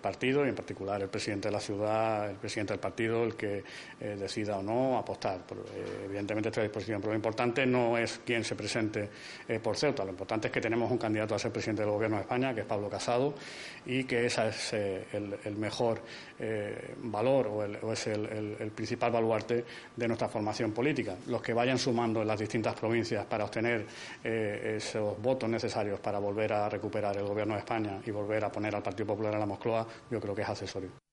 partido 0.00 0.44
y 0.44 0.48
en 0.48 0.54
particular 0.54 1.02
el 1.02 1.08
presidente 1.08 1.48
de 1.48 1.52
la 1.52 1.60
ciudad, 1.60 2.30
el 2.30 2.36
presidente 2.36 2.72
del 2.72 2.80
partido, 2.80 3.24
el 3.24 3.34
que 3.34 3.62
eh, 4.00 4.16
decida 4.18 4.58
o 4.58 4.62
no 4.62 4.98
apostar. 4.98 5.40
Eh, 5.50 6.04
evidentemente 6.06 6.48
estoy 6.48 6.62
a 6.62 6.64
disposición, 6.64 7.00
pero 7.00 7.12
lo 7.12 7.16
importante 7.16 7.66
no 7.66 7.96
es 7.98 8.20
quién 8.24 8.42
se 8.42 8.54
presente 8.54 9.08
eh, 9.48 9.60
por 9.60 9.76
Ceuta, 9.76 10.04
lo 10.04 10.10
importante 10.10 10.48
es 10.48 10.52
que 10.52 10.60
tenemos 10.60 10.90
un 10.90 10.98
candidato 10.98 11.34
a 11.34 11.38
ser 11.38 11.52
presidente 11.52 11.82
del 11.82 11.90
gobierno 11.90 12.16
de 12.16 12.22
España, 12.22 12.54
que 12.54 12.60
es 12.62 12.66
Pablo 12.66 12.88
Casado, 12.88 13.34
y 13.84 14.04
que 14.04 14.15
que 14.16 14.26
ese 14.26 14.48
es 14.48 14.72
eh, 14.72 15.06
el, 15.44 15.56
mejor 15.56 16.00
eh, 16.38 16.94
valor 17.02 17.48
o, 17.48 17.92
es 17.92 18.06
el, 18.06 18.72
principal 18.74 19.12
baluarte 19.12 19.64
de 19.94 20.08
nuestra 20.08 20.28
formación 20.28 20.72
política. 20.72 21.16
Los 21.26 21.42
que 21.42 21.52
vayan 21.52 21.78
sumando 21.78 22.22
en 22.22 22.28
las 22.28 22.38
distintas 22.38 22.74
provincias 22.74 23.26
para 23.26 23.44
obtener 23.44 23.86
eh, 24.24 24.76
esos 24.78 25.20
votos 25.20 25.50
necesarios 25.50 26.00
para 26.00 26.18
volver 26.18 26.52
a 26.54 26.68
recuperar 26.68 27.16
el 27.16 27.24
Gobierno 27.24 27.54
de 27.54 27.60
España 27.60 28.00
y 28.06 28.10
volver 28.10 28.44
a 28.44 28.50
poner 28.50 28.74
al 28.74 28.82
Partido 28.82 29.06
Popular 29.06 29.34
en 29.34 29.40
la 29.40 29.46
Moscloa, 29.46 29.86
yo 30.10 30.18
creo 30.18 30.34
que 30.34 30.42
es 30.42 30.48
accesorio. 30.48 31.05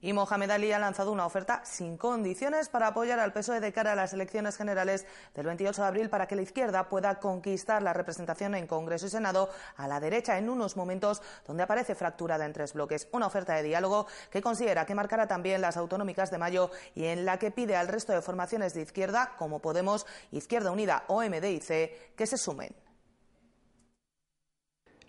Y 0.00 0.12
Mohamed 0.12 0.50
Ali 0.50 0.72
ha 0.72 0.78
lanzado 0.78 1.10
una 1.10 1.26
oferta 1.26 1.60
sin 1.64 1.96
condiciones 1.96 2.68
para 2.68 2.88
apoyar 2.88 3.18
al 3.18 3.32
PSOE 3.32 3.58
de 3.58 3.72
cara 3.72 3.92
a 3.92 3.96
las 3.96 4.12
elecciones 4.12 4.56
generales 4.56 5.06
del 5.34 5.46
28 5.46 5.82
de 5.82 5.88
abril 5.88 6.08
para 6.08 6.28
que 6.28 6.36
la 6.36 6.42
izquierda 6.42 6.88
pueda 6.88 7.18
conquistar 7.18 7.82
la 7.82 7.92
representación 7.92 8.54
en 8.54 8.68
Congreso 8.68 9.06
y 9.06 9.10
Senado 9.10 9.48
a 9.76 9.88
la 9.88 9.98
derecha 9.98 10.38
en 10.38 10.48
unos 10.50 10.76
momentos 10.76 11.20
donde 11.46 11.64
aparece 11.64 11.96
fracturada 11.96 12.46
en 12.46 12.52
tres 12.52 12.74
bloques. 12.74 13.08
Una 13.10 13.26
oferta 13.26 13.54
de 13.54 13.64
diálogo 13.64 14.06
que 14.30 14.40
considera 14.40 14.86
que 14.86 14.94
marcará 14.94 15.26
también 15.26 15.60
las 15.60 15.76
autonómicas 15.76 16.30
de 16.30 16.38
mayo 16.38 16.70
y 16.94 17.06
en 17.06 17.24
la 17.24 17.38
que 17.38 17.50
pide 17.50 17.74
al 17.74 17.88
resto 17.88 18.12
de 18.12 18.22
formaciones 18.22 18.74
de 18.74 18.82
izquierda, 18.82 19.32
como 19.36 19.58
Podemos, 19.58 20.06
Izquierda 20.30 20.70
Unida 20.70 21.04
o 21.08 21.22
MDIC, 21.22 22.14
que 22.14 22.26
se 22.26 22.38
sumen. 22.38 22.87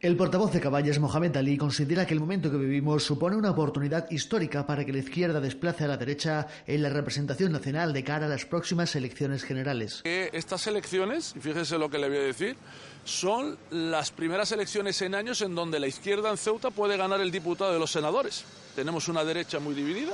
El 0.01 0.15
portavoz 0.15 0.53
de 0.53 0.61
Caballas, 0.61 0.97
Mohamed 0.97 1.35
Ali, 1.35 1.57
considera 1.57 2.07
que 2.07 2.13
el 2.13 2.21
momento 2.21 2.49
que 2.49 2.55
vivimos 2.55 3.03
supone 3.03 3.35
una 3.35 3.51
oportunidad 3.51 4.09
histórica 4.09 4.65
para 4.65 4.85
que 4.85 4.93
la 4.93 4.99
izquierda 4.99 5.41
desplace 5.41 5.83
a 5.83 5.89
la 5.89 5.97
derecha 5.97 6.47
en 6.65 6.83
la 6.83 6.89
representación 6.89 7.51
nacional 7.51 7.91
de 7.91 8.01
cara 8.01 8.27
a 8.27 8.29
las 8.29 8.45
próximas 8.45 8.95
elecciones 8.95 9.43
generales. 9.43 9.99
estas 10.05 10.67
elecciones, 10.67 11.33
y 11.35 11.41
fíjese 11.41 11.77
lo 11.77 11.89
que 11.89 11.97
le 11.97 12.07
voy 12.07 12.17
a 12.17 12.21
decir, 12.21 12.55
son 13.03 13.57
las 13.71 14.09
primeras 14.11 14.53
elecciones 14.53 15.01
en 15.01 15.15
años 15.15 15.41
en 15.41 15.53
donde 15.53 15.81
la 15.81 15.87
izquierda 15.87 16.29
en 16.29 16.37
Ceuta 16.37 16.71
puede 16.71 16.95
ganar 16.95 17.19
el 17.19 17.29
diputado 17.29 17.73
de 17.73 17.79
los 17.79 17.91
senadores. 17.91 18.45
Tenemos 18.77 19.09
una 19.09 19.25
derecha 19.25 19.59
muy 19.59 19.75
dividida, 19.75 20.13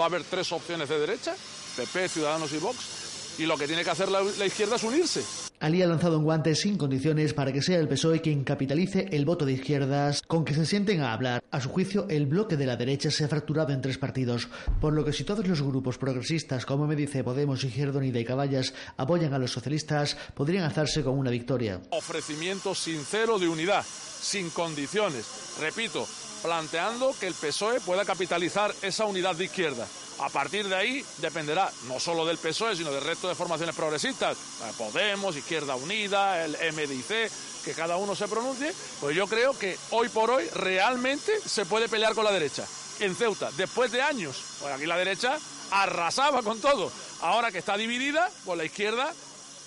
va 0.00 0.04
a 0.04 0.08
haber 0.08 0.22
tres 0.22 0.52
opciones 0.52 0.88
de 0.88 1.00
derecha, 1.00 1.34
PP, 1.76 2.08
Ciudadanos 2.08 2.52
y 2.52 2.58
Vox, 2.58 3.05
y 3.38 3.46
lo 3.46 3.56
que 3.56 3.66
tiene 3.66 3.84
que 3.84 3.90
hacer 3.90 4.10
la, 4.10 4.22
la 4.22 4.46
izquierda 4.46 4.76
es 4.76 4.82
unirse. 4.82 5.22
Ali 5.60 5.82
ha 5.82 5.86
lanzado 5.86 6.18
un 6.18 6.24
guante 6.24 6.54
sin 6.54 6.76
condiciones 6.76 7.32
para 7.32 7.52
que 7.52 7.62
sea 7.62 7.78
el 7.78 7.88
PSOE 7.88 8.20
quien 8.20 8.44
capitalice 8.44 9.08
el 9.10 9.24
voto 9.24 9.46
de 9.46 9.54
izquierdas 9.54 10.22
con 10.26 10.44
que 10.44 10.54
se 10.54 10.66
sienten 10.66 11.00
a 11.00 11.12
hablar. 11.12 11.42
A 11.50 11.60
su 11.60 11.70
juicio, 11.70 12.06
el 12.10 12.26
bloque 12.26 12.56
de 12.56 12.66
la 12.66 12.76
derecha 12.76 13.10
se 13.10 13.24
ha 13.24 13.28
fracturado 13.28 13.72
en 13.72 13.80
tres 13.80 13.98
partidos, 13.98 14.48
por 14.80 14.92
lo 14.92 15.04
que 15.04 15.12
si 15.12 15.24
todos 15.24 15.46
los 15.46 15.62
grupos 15.62 15.98
progresistas, 15.98 16.66
como 16.66 16.86
me 16.86 16.96
dice 16.96 17.24
Podemos, 17.24 17.64
Izquierda 17.64 17.98
Unida 17.98 18.20
y 18.20 18.24
Caballas, 18.24 18.74
apoyan 18.96 19.32
a 19.32 19.38
los 19.38 19.50
socialistas, 19.50 20.16
podrían 20.34 20.64
alzarse 20.64 21.02
con 21.02 21.18
una 21.18 21.30
victoria. 21.30 21.80
Ofrecimiento 21.90 22.74
sincero 22.74 23.38
de 23.38 23.48
unidad, 23.48 23.84
sin 23.84 24.50
condiciones. 24.50 25.56
Repito, 25.60 26.06
planteando 26.42 27.14
que 27.18 27.26
el 27.26 27.34
PSOE 27.34 27.80
pueda 27.80 28.04
capitalizar 28.04 28.74
esa 28.82 29.06
unidad 29.06 29.36
de 29.36 29.44
izquierda. 29.44 29.86
A 30.18 30.30
partir 30.30 30.66
de 30.66 30.74
ahí 30.74 31.04
dependerá 31.18 31.70
no 31.88 32.00
solo 32.00 32.24
del 32.24 32.38
PSOE, 32.38 32.74
sino 32.74 32.90
del 32.90 33.04
resto 33.04 33.28
de 33.28 33.34
formaciones 33.34 33.74
progresistas, 33.74 34.36
Podemos, 34.78 35.36
Izquierda 35.36 35.76
Unida, 35.76 36.44
el 36.44 36.56
MDIC, 36.72 37.30
que 37.64 37.74
cada 37.74 37.96
uno 37.96 38.16
se 38.16 38.28
pronuncie, 38.28 38.72
pues 39.00 39.14
yo 39.14 39.26
creo 39.26 39.58
que 39.58 39.78
hoy 39.90 40.08
por 40.08 40.30
hoy 40.30 40.48
realmente 40.54 41.32
se 41.44 41.66
puede 41.66 41.88
pelear 41.88 42.14
con 42.14 42.24
la 42.24 42.32
derecha. 42.32 42.64
En 43.00 43.14
Ceuta, 43.14 43.50
después 43.56 43.92
de 43.92 44.00
años, 44.00 44.42
pues 44.60 44.72
aquí 44.72 44.86
la 44.86 44.96
derecha 44.96 45.36
arrasaba 45.70 46.42
con 46.42 46.60
todo. 46.60 46.90
Ahora 47.20 47.52
que 47.52 47.58
está 47.58 47.76
dividida, 47.76 48.30
pues 48.44 48.56
la 48.56 48.64
izquierda, 48.64 49.12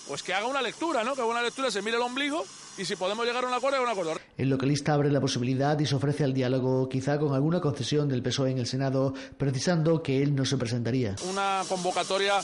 pues 0.07 0.23
que 0.23 0.33
haga 0.33 0.47
una 0.47 0.61
lectura, 0.61 1.03
¿no? 1.03 1.13
Que 1.13 1.21
haga 1.21 1.29
una 1.29 1.43
lectura, 1.43 1.69
se 1.69 1.83
mire 1.83 1.97
el 1.97 2.03
ombligo 2.03 2.43
y 2.79 2.85
si 2.85 2.95
podemos 2.95 3.25
llegar 3.25 3.43
a 3.43 3.47
un 3.47 3.53
acuerdo, 3.53 3.79
a 3.79 3.81
un 3.81 3.89
acuerdo. 3.89 4.13
El 4.37 4.49
localista 4.49 4.93
abre 4.93 5.11
la 5.11 5.19
posibilidad 5.19 5.77
y 5.77 5.85
se 5.85 5.95
ofrece 5.95 6.23
al 6.23 6.33
diálogo, 6.33 6.87
quizá 6.87 7.19
con 7.19 7.33
alguna 7.33 7.59
concesión 7.59 8.07
del 8.07 8.23
PSOE 8.23 8.51
en 8.51 8.59
el 8.59 8.67
Senado, 8.67 9.13
precisando 9.37 10.01
que 10.01 10.23
él 10.23 10.33
no 10.33 10.45
se 10.45 10.55
presentaría. 10.55 11.15
Una 11.29 11.63
convocatoria 11.67 12.39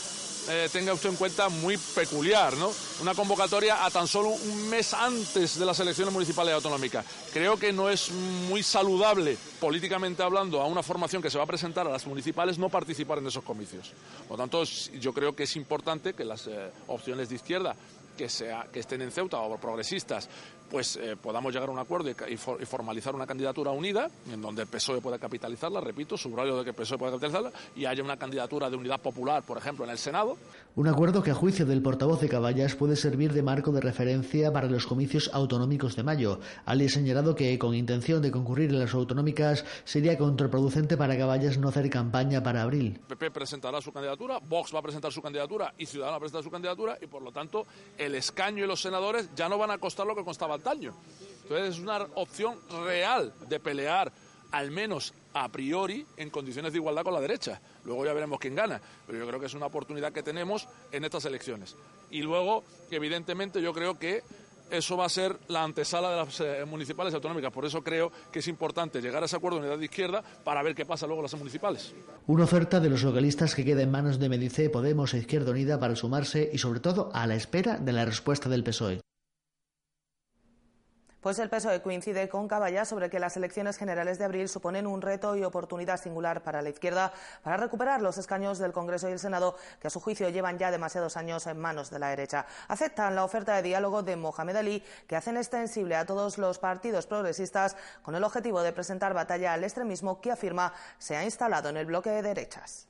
eh, 0.49 0.67
tenga 0.73 0.93
usted 0.93 1.09
en 1.09 1.15
cuenta 1.15 1.47
muy 1.47 1.77
peculiar, 1.77 2.57
¿no? 2.57 2.69
Una 3.01 3.15
convocatoria 3.15 3.85
a 3.85 3.89
tan 3.89 4.07
solo 4.07 4.29
un 4.29 4.69
mes 4.69 4.93
antes 4.93 5.57
de 5.57 5.65
las 5.65 5.79
elecciones 5.79 6.13
municipales 6.13 6.51
y 6.51 6.55
autonómicas. 6.55 7.05
Creo 7.31 7.57
que 7.57 7.71
no 7.71 7.89
es 7.89 8.11
muy 8.11 8.61
saludable, 8.61 9.37
políticamente 9.61 10.21
hablando, 10.21 10.61
a 10.61 10.67
una 10.67 10.83
formación 10.83 11.21
que 11.21 11.29
se 11.29 11.37
va 11.37 11.45
a 11.45 11.47
presentar 11.47 11.87
a 11.87 11.91
las 11.91 12.05
municipales 12.05 12.59
no 12.59 12.67
participar 12.67 13.19
en 13.19 13.27
esos 13.27 13.43
comicios. 13.43 13.93
Por 14.27 14.37
lo 14.37 14.43
tanto, 14.43 14.63
yo 14.99 15.13
creo 15.13 15.33
que 15.33 15.43
es 15.43 15.55
importante 15.55 16.13
que 16.13 16.25
las 16.25 16.45
eh, 16.47 16.71
opciones 16.87 17.29
de 17.29 17.35
izquierda 17.35 17.75
que, 18.15 18.29
sea, 18.29 18.67
que 18.71 18.79
estén 18.79 19.01
en 19.01 19.11
Ceuta 19.11 19.39
o 19.39 19.57
progresistas, 19.57 20.29
pues 20.69 20.97
eh, 20.97 21.15
podamos 21.21 21.53
llegar 21.53 21.69
a 21.69 21.71
un 21.71 21.79
acuerdo 21.79 22.09
y, 22.09 22.37
formalizar 22.37 23.15
una 23.15 23.27
candidatura 23.27 23.71
unida, 23.71 24.09
en 24.31 24.41
donde 24.41 24.63
el 24.63 24.67
PSOE 24.67 25.01
pueda 25.01 25.17
capitalizarla, 25.17 25.81
repito, 25.81 26.17
subrayo 26.17 26.57
de 26.57 26.63
que 26.63 26.69
el 26.71 26.75
PSOE 26.75 26.97
pueda 26.97 27.11
capitalizarla, 27.13 27.51
y 27.75 27.85
haya 27.85 28.03
una 28.03 28.17
candidatura 28.17 28.69
de 28.69 28.75
unidad 28.75 28.99
popular, 28.99 29.43
por 29.43 29.57
ejemplo, 29.57 29.85
en 29.85 29.91
el 29.91 29.97
Senado. 29.97 30.37
Un 30.75 30.87
acuerdo 30.87 31.23
que, 31.23 31.31
a 31.31 31.35
juicio 31.35 31.65
del 31.65 31.81
portavoz 31.81 32.19
de 32.19 32.27
Caballas, 32.27 32.75
puede 32.75 32.95
servir 32.95 33.33
de 33.33 33.43
marco 33.43 33.71
de 33.71 33.81
referencia 33.81 34.51
para 34.51 34.67
los 34.67 34.85
comicios 34.85 35.29
autonómicos 35.33 35.95
de 35.95 36.03
mayo. 36.03 36.39
Ali 36.65 36.85
ha 36.85 36.89
señalado 36.89 37.35
que, 37.35 37.57
con 37.57 37.73
intención 37.73 38.21
de 38.21 38.31
concurrir 38.31 38.71
en 38.71 38.79
las 38.79 38.93
autonómicas, 38.93 39.63
sería 39.85 40.17
contraproducente 40.17 40.97
para 40.97 41.17
Caballas 41.17 41.57
no 41.57 41.69
hacer 41.69 41.89
campaña 41.89 42.43
para 42.43 42.61
abril. 42.61 42.99
PP 43.07 43.31
presentará 43.31 43.81
su 43.81 43.91
candidatura, 43.91 44.39
Vox 44.39 44.73
va 44.73 44.79
a 44.79 44.81
presentar 44.81 45.11
su 45.11 45.21
candidatura 45.21 45.73
y 45.77 45.85
Ciudadanos 45.85 46.15
va 46.15 46.17
a 46.17 46.19
presentar 46.19 46.43
su 46.43 46.51
candidatura, 46.51 46.97
y 47.01 47.07
por 47.07 47.21
lo 47.21 47.31
tanto, 47.31 47.65
el 47.97 48.15
escaño 48.15 48.63
y 48.63 48.67
los 48.67 48.81
senadores 48.81 49.29
ya 49.35 49.47
no 49.47 49.57
van 49.57 49.71
a 49.71 49.77
costar 49.77 50.05
lo 50.05 50.15
que 50.15 50.25
costaba 50.25 50.54
Entonces 51.43 51.75
es 51.75 51.79
una 51.79 51.97
opción 52.15 52.59
real 52.83 53.33
de 53.47 53.59
pelear, 53.59 54.11
al 54.51 54.71
menos 54.71 55.13
a 55.33 55.49
priori, 55.49 56.05
en 56.17 56.29
condiciones 56.29 56.71
de 56.71 56.79
igualdad 56.79 57.03
con 57.03 57.13
la 57.13 57.21
derecha. 57.21 57.59
Luego 57.83 58.05
ya 58.05 58.13
veremos 58.13 58.39
quién 58.39 58.55
gana, 58.55 58.81
pero 59.05 59.19
yo 59.19 59.27
creo 59.27 59.39
que 59.39 59.45
es 59.47 59.53
una 59.53 59.65
oportunidad 59.65 60.11
que 60.11 60.23
tenemos 60.23 60.67
en 60.91 61.03
estas 61.03 61.25
elecciones. 61.25 61.75
Y 62.09 62.21
luego, 62.21 62.63
evidentemente, 62.89 63.61
yo 63.61 63.73
creo 63.73 63.99
que 63.99 64.23
eso 64.71 64.97
va 64.97 65.05
a 65.05 65.09
ser 65.09 65.37
la 65.47 65.63
antesala 65.63 66.09
de 66.09 66.15
las 66.15 66.39
eh, 66.39 66.65
municipales 66.65 67.13
autonómicas. 67.13 67.51
Por 67.51 67.65
eso 67.65 67.83
creo 67.83 68.11
que 68.31 68.39
es 68.39 68.47
importante 68.47 69.01
llegar 69.01 69.21
a 69.21 69.25
ese 69.25 69.35
acuerdo 69.35 69.57
de 69.59 69.65
unidad 69.65 69.77
de 69.77 69.85
izquierda 69.85 70.23
para 70.43 70.63
ver 70.63 70.73
qué 70.73 70.85
pasa 70.85 71.05
luego 71.05 71.21
en 71.21 71.25
las 71.25 71.35
municipales. 71.35 71.93
Una 72.27 72.45
oferta 72.45 72.79
de 72.79 72.89
los 72.89 73.03
localistas 73.03 73.55
que 73.55 73.65
queda 73.65 73.83
en 73.83 73.91
manos 73.91 74.19
de 74.19 74.29
Medice, 74.29 74.69
Podemos 74.69 75.13
e 75.13 75.19
Izquierda 75.19 75.51
Unida 75.51 75.79
para 75.79 75.95
sumarse 75.95 76.49
y, 76.51 76.57
sobre 76.57 76.79
todo, 76.79 77.11
a 77.13 77.27
la 77.27 77.35
espera 77.35 77.77
de 77.77 77.93
la 77.93 78.05
respuesta 78.05 78.49
del 78.49 78.63
PSOE. 78.63 79.04
Pues 81.25 81.39
el 81.39 81.49
PSOE 81.49 81.81
coincide 81.81 82.29
con 82.29 82.47
Caballa 82.47 82.85
sobre 82.85 83.09
que 83.09 83.19
las 83.19 83.35
elecciones 83.35 83.77
generales 83.77 84.19
de 84.19 84.25
abril 84.25 84.47
suponen 84.47 84.85
un 84.85 85.01
reto 85.01 85.35
y 85.35 85.43
oportunidad 85.43 85.99
singular 85.99 86.43
para 86.43 86.61
la 86.61 86.69
izquierda 86.69 87.11
para 87.41 87.57
recuperar 87.57 87.99
los 87.99 88.19
escaños 88.19 88.59
del 88.59 88.71
Congreso 88.71 89.09
y 89.09 89.13
el 89.13 89.17
Senado 89.17 89.55
que 89.81 89.87
a 89.87 89.89
su 89.89 89.99
juicio 89.99 90.29
llevan 90.29 90.59
ya 90.59 90.69
demasiados 90.69 91.17
años 91.17 91.47
en 91.47 91.57
manos 91.57 91.89
de 91.89 91.97
la 91.97 92.09
derecha. 92.09 92.45
Aceptan 92.67 93.15
la 93.15 93.23
oferta 93.23 93.55
de 93.55 93.63
diálogo 93.63 94.03
de 94.03 94.15
Mohamed 94.15 94.55
Ali 94.55 94.83
que 95.07 95.15
hacen 95.15 95.37
extensible 95.37 95.95
a 95.95 96.05
todos 96.05 96.37
los 96.37 96.59
partidos 96.59 97.07
progresistas 97.07 97.75
con 98.03 98.13
el 98.13 98.23
objetivo 98.23 98.61
de 98.61 98.71
presentar 98.71 99.15
batalla 99.15 99.53
al 99.53 99.63
extremismo 99.63 100.21
que 100.21 100.31
afirma 100.31 100.73
se 100.99 101.15
ha 101.15 101.23
instalado 101.23 101.69
en 101.69 101.77
el 101.77 101.87
bloque 101.87 102.11
de 102.11 102.21
derechas. 102.21 102.87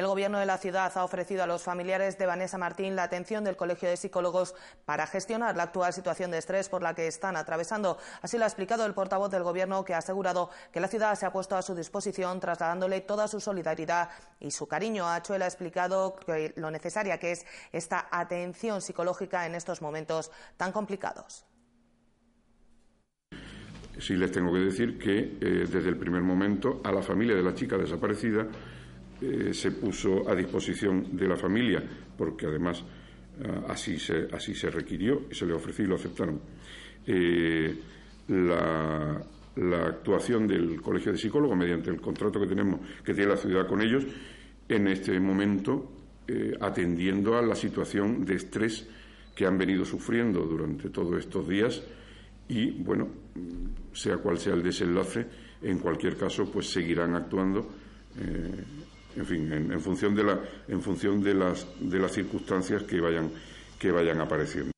El 0.00 0.06
Gobierno 0.06 0.38
de 0.38 0.46
la 0.46 0.56
ciudad 0.56 0.90
ha 0.94 1.04
ofrecido 1.04 1.42
a 1.42 1.46
los 1.46 1.62
familiares 1.62 2.16
de 2.16 2.24
Vanessa 2.24 2.56
Martín 2.56 2.96
la 2.96 3.02
atención 3.02 3.44
del 3.44 3.58
Colegio 3.58 3.86
de 3.86 3.98
Psicólogos 3.98 4.54
para 4.86 5.06
gestionar 5.06 5.58
la 5.58 5.64
actual 5.64 5.92
situación 5.92 6.30
de 6.30 6.38
estrés 6.38 6.70
por 6.70 6.82
la 6.82 6.94
que 6.94 7.06
están 7.06 7.36
atravesando. 7.36 7.98
Así 8.22 8.38
lo 8.38 8.44
ha 8.44 8.46
explicado 8.46 8.86
el 8.86 8.94
portavoz 8.94 9.30
del 9.30 9.42
Gobierno, 9.42 9.84
que 9.84 9.92
ha 9.92 9.98
asegurado 9.98 10.48
que 10.72 10.80
la 10.80 10.88
ciudad 10.88 11.14
se 11.16 11.26
ha 11.26 11.32
puesto 11.32 11.54
a 11.54 11.60
su 11.60 11.74
disposición, 11.74 12.40
trasladándole 12.40 13.02
toda 13.02 13.28
su 13.28 13.40
solidaridad 13.40 14.08
y 14.40 14.52
su 14.52 14.66
cariño. 14.66 15.06
Achuel 15.06 15.42
ha 15.42 15.46
explicado 15.46 16.16
lo 16.56 16.70
necesaria 16.70 17.18
que 17.18 17.32
es 17.32 17.44
esta 17.70 18.08
atención 18.10 18.80
psicológica 18.80 19.44
en 19.44 19.54
estos 19.54 19.82
momentos 19.82 20.30
tan 20.56 20.72
complicados. 20.72 21.44
Sí 23.98 24.16
les 24.16 24.32
tengo 24.32 24.50
que 24.50 24.60
decir 24.60 24.98
que 24.98 25.18
eh, 25.18 25.66
desde 25.70 25.90
el 25.90 25.98
primer 25.98 26.22
momento 26.22 26.80
a 26.84 26.90
la 26.90 27.02
familia 27.02 27.36
de 27.36 27.42
la 27.42 27.54
chica 27.54 27.76
desaparecida 27.76 28.46
eh, 29.22 29.52
se 29.52 29.72
puso 29.72 30.26
a 30.26 30.34
disposición 30.34 31.14
de 31.14 31.28
la 31.28 31.36
familia, 31.36 31.82
porque 32.16 32.46
además 32.46 32.82
eh, 33.38 33.60
así, 33.68 33.98
se, 33.98 34.28
así 34.32 34.54
se 34.54 34.70
requirió 34.70 35.26
y 35.30 35.34
se 35.34 35.44
le 35.44 35.52
ofreció 35.52 35.84
y 35.84 35.88
lo 35.88 35.96
aceptaron. 35.96 36.40
Eh, 37.06 37.76
la, 38.28 39.22
actuación 39.86 40.46
del 40.46 40.80
Colegio 40.80 41.12
de 41.12 41.18
Psicólogos 41.18 41.58
mediante 41.58 41.90
el 41.90 42.00
contrato 42.00 42.40
que 42.40 42.46
tenemos, 42.46 42.80
que 43.04 43.12
tiene 43.12 43.32
la 43.32 43.36
ciudad 43.36 43.66
con 43.66 43.82
ellos, 43.82 44.06
en 44.68 44.88
este 44.88 45.18
momento 45.20 45.96
atendiendo 46.60 47.36
a 47.36 47.42
la 47.42 47.56
situación 47.56 48.24
de 48.24 48.36
estrés 48.36 48.88
que 49.34 49.44
han 49.44 49.58
venido 49.58 49.84
sufriendo 49.84 50.42
durante 50.42 50.88
todos 50.88 51.18
estos 51.18 51.46
días 51.48 51.82
y, 52.48 52.70
bueno, 52.70 53.08
sea 53.92 54.18
cual 54.18 54.38
sea 54.38 54.54
el 54.54 54.62
desenlace, 54.62 55.26
en 55.60 55.78
cualquier 55.80 56.16
caso, 56.16 56.50
pues 56.50 56.70
seguirán 56.70 57.16
actuando 57.16 57.68
en 59.16 59.26
fin, 59.26 59.52
en, 59.52 59.80
función 59.80 60.14
de 60.14 60.24
la, 60.24 60.40
en 60.68 60.82
función 60.82 61.22
de 61.22 61.34
las, 61.34 61.66
de 61.80 61.98
las 61.98 62.12
circunstancias 62.12 62.82
que 62.84 63.00
vayan, 63.00 64.20
apareciendo. 64.20 64.70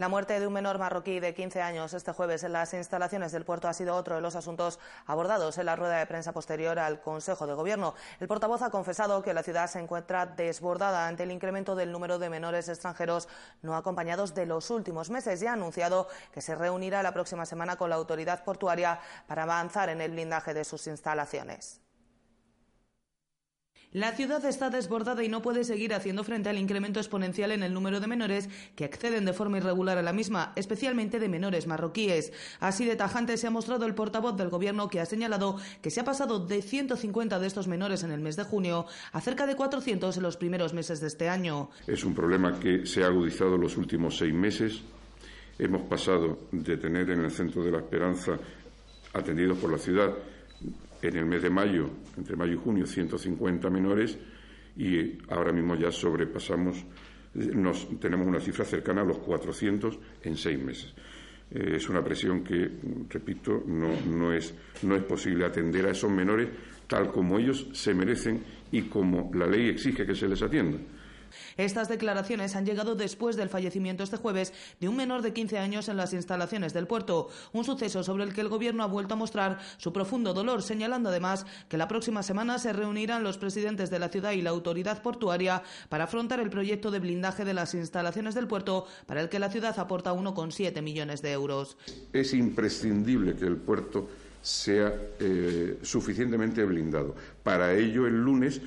La 0.00 0.08
muerte 0.08 0.40
de 0.40 0.46
un 0.46 0.54
menor 0.54 0.78
marroquí 0.78 1.20
de 1.20 1.34
15 1.34 1.60
años 1.60 1.92
este 1.92 2.12
jueves 2.12 2.42
en 2.42 2.54
las 2.54 2.72
instalaciones 2.72 3.32
del 3.32 3.44
puerto 3.44 3.68
ha 3.68 3.74
sido 3.74 3.94
otro 3.94 4.14
de 4.14 4.22
los 4.22 4.34
asuntos 4.34 4.78
abordados 5.04 5.58
en 5.58 5.66
la 5.66 5.76
rueda 5.76 5.98
de 5.98 6.06
prensa 6.06 6.32
posterior 6.32 6.78
al 6.78 7.02
Consejo 7.02 7.46
de 7.46 7.52
Gobierno. 7.52 7.94
El 8.18 8.26
portavoz 8.26 8.62
ha 8.62 8.70
confesado 8.70 9.22
que 9.22 9.34
la 9.34 9.42
ciudad 9.42 9.68
se 9.68 9.78
encuentra 9.78 10.24
desbordada 10.24 11.06
ante 11.06 11.24
el 11.24 11.30
incremento 11.30 11.76
del 11.76 11.92
número 11.92 12.18
de 12.18 12.30
menores 12.30 12.70
extranjeros 12.70 13.28
no 13.60 13.76
acompañados 13.76 14.34
de 14.34 14.46
los 14.46 14.70
últimos 14.70 15.10
meses 15.10 15.42
y 15.42 15.46
ha 15.46 15.52
anunciado 15.52 16.08
que 16.32 16.40
se 16.40 16.54
reunirá 16.54 17.02
la 17.02 17.12
próxima 17.12 17.44
semana 17.44 17.76
con 17.76 17.90
la 17.90 17.96
autoridad 17.96 18.42
portuaria 18.42 19.00
para 19.26 19.42
avanzar 19.42 19.90
en 19.90 20.00
el 20.00 20.12
blindaje 20.12 20.54
de 20.54 20.64
sus 20.64 20.86
instalaciones. 20.86 21.82
La 23.92 24.12
ciudad 24.12 24.44
está 24.44 24.70
desbordada 24.70 25.24
y 25.24 25.28
no 25.28 25.42
puede 25.42 25.64
seguir 25.64 25.94
haciendo 25.94 26.22
frente 26.22 26.48
al 26.48 26.58
incremento 26.58 27.00
exponencial 27.00 27.50
en 27.50 27.64
el 27.64 27.74
número 27.74 27.98
de 27.98 28.06
menores 28.06 28.48
que 28.76 28.84
acceden 28.84 29.24
de 29.24 29.32
forma 29.32 29.58
irregular 29.58 29.98
a 29.98 30.02
la 30.02 30.12
misma, 30.12 30.52
especialmente 30.54 31.18
de 31.18 31.28
menores 31.28 31.66
marroquíes. 31.66 32.32
Así 32.60 32.84
de 32.84 32.94
tajante 32.94 33.36
se 33.36 33.48
ha 33.48 33.50
mostrado 33.50 33.86
el 33.86 33.96
portavoz 33.96 34.36
del 34.36 34.48
Gobierno 34.48 34.88
que 34.88 35.00
ha 35.00 35.06
señalado 35.06 35.56
que 35.82 35.90
se 35.90 35.98
ha 35.98 36.04
pasado 36.04 36.38
de 36.38 36.62
150 36.62 37.40
de 37.40 37.46
estos 37.48 37.66
menores 37.66 38.04
en 38.04 38.12
el 38.12 38.20
mes 38.20 38.36
de 38.36 38.44
junio 38.44 38.86
a 39.10 39.20
cerca 39.20 39.44
de 39.44 39.56
400 39.56 40.16
en 40.16 40.22
los 40.22 40.36
primeros 40.36 40.72
meses 40.72 41.00
de 41.00 41.08
este 41.08 41.28
año. 41.28 41.70
Es 41.88 42.04
un 42.04 42.14
problema 42.14 42.60
que 42.60 42.86
se 42.86 43.02
ha 43.02 43.08
agudizado 43.08 43.56
en 43.56 43.62
los 43.62 43.76
últimos 43.76 44.16
seis 44.16 44.32
meses. 44.32 44.82
Hemos 45.58 45.82
pasado 45.88 46.38
de 46.52 46.76
tener 46.76 47.10
en 47.10 47.24
el 47.24 47.30
centro 47.32 47.64
de 47.64 47.72
la 47.72 47.78
esperanza, 47.78 48.38
atendidos 49.12 49.58
por 49.58 49.72
la 49.72 49.78
ciudad, 49.78 50.14
en 51.02 51.16
el 51.16 51.26
mes 51.26 51.42
de 51.42 51.50
mayo, 51.50 51.90
entre 52.16 52.36
mayo 52.36 52.52
y 52.52 52.56
junio, 52.56 52.86
150 52.86 53.70
menores 53.70 54.18
y 54.76 55.18
ahora 55.28 55.52
mismo 55.52 55.74
ya 55.74 55.90
sobrepasamos, 55.90 56.84
nos, 57.34 58.00
tenemos 58.00 58.26
una 58.26 58.40
cifra 58.40 58.64
cercana 58.64 59.02
a 59.02 59.04
los 59.04 59.18
400 59.18 59.98
en 60.22 60.36
seis 60.36 60.62
meses. 60.62 60.94
Eh, 61.50 61.76
es 61.76 61.88
una 61.88 62.02
presión 62.02 62.44
que, 62.44 62.70
repito, 63.08 63.62
no, 63.66 63.88
no, 64.06 64.32
es, 64.32 64.54
no 64.82 64.94
es 64.96 65.02
posible 65.02 65.44
atender 65.44 65.86
a 65.86 65.90
esos 65.90 66.10
menores 66.10 66.48
tal 66.86 67.12
como 67.12 67.38
ellos 67.38 67.68
se 67.72 67.94
merecen 67.94 68.42
y 68.72 68.82
como 68.82 69.30
la 69.34 69.46
ley 69.46 69.68
exige 69.68 70.04
que 70.04 70.14
se 70.14 70.28
les 70.28 70.42
atienda. 70.42 70.78
Estas 71.56 71.88
declaraciones 71.88 72.56
han 72.56 72.66
llegado 72.66 72.94
después 72.94 73.36
del 73.36 73.48
fallecimiento 73.48 74.02
este 74.02 74.16
jueves 74.16 74.52
de 74.80 74.88
un 74.88 74.96
menor 74.96 75.22
de 75.22 75.32
15 75.32 75.58
años 75.58 75.88
en 75.88 75.96
las 75.96 76.12
instalaciones 76.12 76.72
del 76.72 76.86
puerto, 76.86 77.28
un 77.52 77.64
suceso 77.64 78.02
sobre 78.02 78.24
el 78.24 78.34
que 78.34 78.40
el 78.40 78.48
Gobierno 78.48 78.82
ha 78.82 78.86
vuelto 78.86 79.14
a 79.14 79.16
mostrar 79.16 79.58
su 79.78 79.92
profundo 79.92 80.34
dolor, 80.34 80.62
señalando 80.62 81.08
además 81.08 81.46
que 81.68 81.76
la 81.76 81.88
próxima 81.88 82.22
semana 82.22 82.58
se 82.58 82.72
reunirán 82.72 83.22
los 83.22 83.38
presidentes 83.38 83.90
de 83.90 83.98
la 83.98 84.08
ciudad 84.08 84.32
y 84.32 84.42
la 84.42 84.50
autoridad 84.50 85.02
portuaria 85.02 85.62
para 85.88 86.04
afrontar 86.04 86.40
el 86.40 86.50
proyecto 86.50 86.90
de 86.90 86.98
blindaje 86.98 87.44
de 87.44 87.54
las 87.54 87.74
instalaciones 87.74 88.34
del 88.34 88.46
puerto, 88.46 88.86
para 89.06 89.20
el 89.20 89.28
que 89.28 89.38
la 89.38 89.50
ciudad 89.50 89.78
aporta 89.78 90.12
1,7 90.12 90.82
millones 90.82 91.22
de 91.22 91.32
euros. 91.32 91.76
Es 92.12 92.34
imprescindible 92.34 93.36
que 93.36 93.46
el 93.46 93.56
puerto 93.56 94.08
sea 94.42 94.94
eh, 95.18 95.78
suficientemente 95.82 96.64
blindado. 96.64 97.14
Para 97.42 97.74
ello, 97.74 98.06
el 98.06 98.22
lunes 98.22 98.60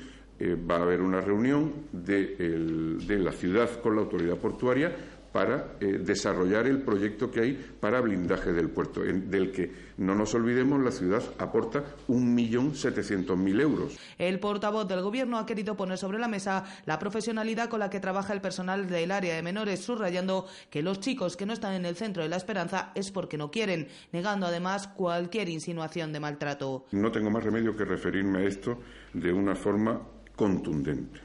eh, 0.44 0.56
va 0.56 0.76
a 0.76 0.82
haber 0.82 1.02
una 1.02 1.22
reunión 1.22 1.72
de, 1.94 3.08
la 3.18 3.32
ciudad 3.32 3.70
con 3.80 3.96
la 3.96 4.02
autoridad 4.02 4.36
portuaria 4.36 4.94
para 5.32 5.78
eh, 5.80 6.00
desarrollar 6.00 6.68
el 6.68 6.82
proyecto 6.82 7.32
que 7.32 7.40
hay 7.40 7.54
para 7.80 8.02
blindaje 8.02 8.52
del 8.52 8.70
puerto, 8.70 9.00
del 9.02 9.54
que, 9.54 9.72
no 9.98 10.16
nos 10.16 10.36
olvidemos, 10.36 10.84
la 10.84 10.92
ciudad 10.92 11.24
aporta 11.40 11.84
1.700.000 12.10 13.62
euros. 13.62 13.98
El 14.18 14.42
portavoz 14.42 14.86
del 14.86 15.02
Gobierno 15.02 15.40
ha 15.40 15.46
querido 15.46 15.78
poner 15.78 15.98
sobre 15.98 16.20
la 16.20 16.28
mesa 16.28 16.66
la 16.86 17.00
profesionalidad 17.00 17.70
con 17.70 17.80
la 17.80 17.90
que 17.90 18.02
trabaja 18.02 18.34
el 18.34 18.42
personal 18.42 18.90
del 18.90 19.12
área 19.12 19.36
de 19.36 19.44
menores, 19.44 19.80
subrayando 19.80 20.46
que 20.70 20.84
los 20.84 21.00
chicos 21.00 21.38
que 21.38 21.46
no 21.46 21.54
están 21.54 21.74
en 21.74 21.86
el 21.86 21.96
centro 21.96 22.22
de 22.22 22.28
la 22.28 22.36
esperanza 22.36 22.92
es 22.96 23.12
porque 23.12 23.38
no 23.38 23.50
quieren, 23.50 23.88
negando 24.12 24.46
además 24.46 24.90
cualquier 24.90 25.48
insinuación 25.48 26.12
de 26.12 26.20
maltrato. 26.20 26.86
No 26.92 27.14
tengo 27.14 27.32
más 27.32 27.46
remedio 27.46 27.78
que 27.78 27.86
referirme 27.86 28.40
a 28.40 28.44
esto 28.44 28.78
de 29.14 29.32
una 29.32 29.56
forma 29.56 30.02
contundente. 30.36 31.20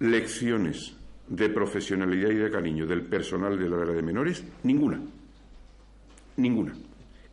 Lecciones 0.00 0.96
de 1.28 1.48
profesionalidad 1.48 2.30
y 2.30 2.36
de 2.36 2.50
cariño 2.50 2.86
del 2.86 3.06
personal 3.06 3.58
de 3.58 3.68
la 3.68 3.82
área 3.82 3.94
de 3.94 4.02
menores, 4.02 4.44
ninguna. 4.62 5.00
Ninguna. 6.36 6.74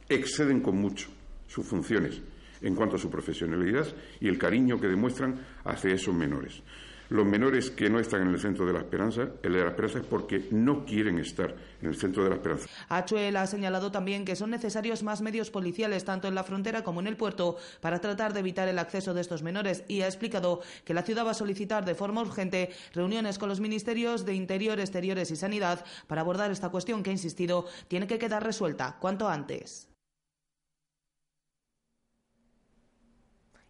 Exceden 0.08 0.62
con 0.62 0.78
mucho 0.78 1.10
sus 1.48 1.66
funciones 1.66 2.22
en 2.62 2.76
cuanto 2.76 2.96
a 2.96 3.00
su 3.00 3.10
profesionalidad 3.10 3.88
y 4.20 4.28
el 4.28 4.38
cariño 4.38 4.80
que 4.80 4.88
demuestran 4.88 5.40
hacia 5.64 5.94
esos 5.94 6.14
menores. 6.14 6.62
Los 7.10 7.26
menores 7.26 7.72
que 7.72 7.90
no 7.90 8.00
están 8.00 8.24
en 8.24 8.30
el 8.30 8.40
centro 8.40 8.66
de 8.66 8.74
la 8.74 8.80
esperanza, 8.80 9.30
el 9.42 9.54
de 9.54 9.62
la 9.62 9.70
esperanza 9.70 10.00
es 10.00 10.06
porque 10.06 10.48
no 10.52 10.86
quieren 10.86 11.20
estar 11.20 11.56
en 11.82 11.88
el 11.88 11.96
centro 11.96 12.24
de 12.24 12.30
la 12.30 12.36
esperanza. 12.36 12.68
Achuel 12.90 13.38
ha 13.38 13.48
señalado 13.48 13.92
también 13.92 14.26
que 14.26 14.36
son 14.36 14.50
necesarios 14.50 15.04
más 15.04 15.22
medios 15.22 15.50
policiales, 15.50 16.04
tanto 16.04 16.28
en 16.28 16.36
la 16.36 16.44
frontera 16.44 16.84
como 16.84 17.00
en 17.00 17.08
el 17.08 17.16
puerto, 17.16 17.58
para 17.80 18.02
tratar 18.02 18.34
de 18.34 18.42
evitar 18.42 18.68
el 18.68 18.78
acceso 18.78 19.14
de 19.14 19.22
estos 19.22 19.42
menores 19.42 19.86
y 19.88 20.02
ha 20.02 20.08
explicado 20.08 20.62
que 20.84 20.94
la 20.94 21.04
ciudad 21.04 21.26
va 21.26 21.32
a 21.32 21.34
solicitar 21.34 21.86
de 21.86 21.96
forma 21.96 22.22
urgente 22.22 22.72
reuniones 22.94 23.38
con 23.38 23.48
los 23.48 23.62
ministerios 23.62 24.26
de 24.26 24.34
Interior, 24.34 24.80
Exteriores 24.80 25.32
y 25.32 25.38
Sanidad 25.38 25.86
para 26.08 26.22
abordar 26.22 26.52
esta 26.52 26.70
cuestión 26.70 27.04
que, 27.04 27.12
ha 27.12 27.14
insistido, 27.14 27.68
tiene 27.88 28.08
que 28.08 28.20
quedar 28.20 28.44
resuelta 28.44 28.98
cuanto 29.00 29.30
antes. 29.30 29.88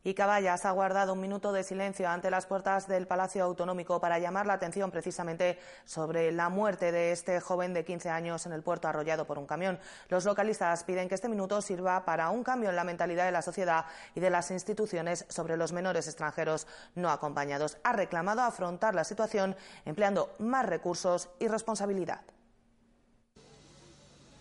Y 0.08 0.14
Caballas 0.14 0.64
ha 0.64 0.72
guardado 0.72 1.12
un 1.12 1.20
minuto 1.20 1.52
de 1.52 1.66
silencio 1.66 2.08
ante 2.08 2.32
las 2.32 2.46
puertas 2.46 2.88
del 2.88 3.08
Palacio 3.08 3.44
Autonómico 3.44 4.00
para 4.00 4.20
llamar 4.20 4.46
la 4.46 4.54
atención 4.54 4.90
precisamente 4.90 5.60
sobre 5.84 6.32
la 6.32 6.48
muerte 6.48 6.94
de 6.94 7.12
este 7.12 7.42
joven 7.42 7.74
de 7.74 7.84
15 7.84 8.10
años 8.10 8.46
en 8.46 8.54
el 8.54 8.64
puerto 8.64 8.88
arrollado 8.88 9.28
por 9.28 9.38
un 9.38 9.46
camión. 9.46 9.78
Los 10.08 10.24
localistas 10.24 10.86
piden 10.86 11.10
que 11.10 11.16
este 11.16 11.28
minuto 11.28 11.62
sirva 11.62 12.06
para 12.06 12.30
un 12.30 12.42
cambio 12.42 12.70
en 12.70 12.78
la 12.78 12.86
mentalidad 12.86 13.26
de 13.26 13.34
la 13.34 13.42
sociedad 13.42 13.84
y 14.16 14.22
de 14.22 14.30
las 14.30 14.50
instituciones 14.50 15.26
sobre 15.28 15.58
los 15.58 15.74
menores 15.74 16.08
extranjeros 16.08 16.68
no 16.96 17.10
acompañados. 17.10 17.76
Ha 17.84 17.92
reclamado 17.92 18.44
afrontar 18.44 18.96
la 18.96 19.04
situación 19.04 19.58
empleando 19.84 20.34
más 20.40 20.66
recursos 20.66 21.28
y 21.38 21.50
responsabilidad. 21.50 22.22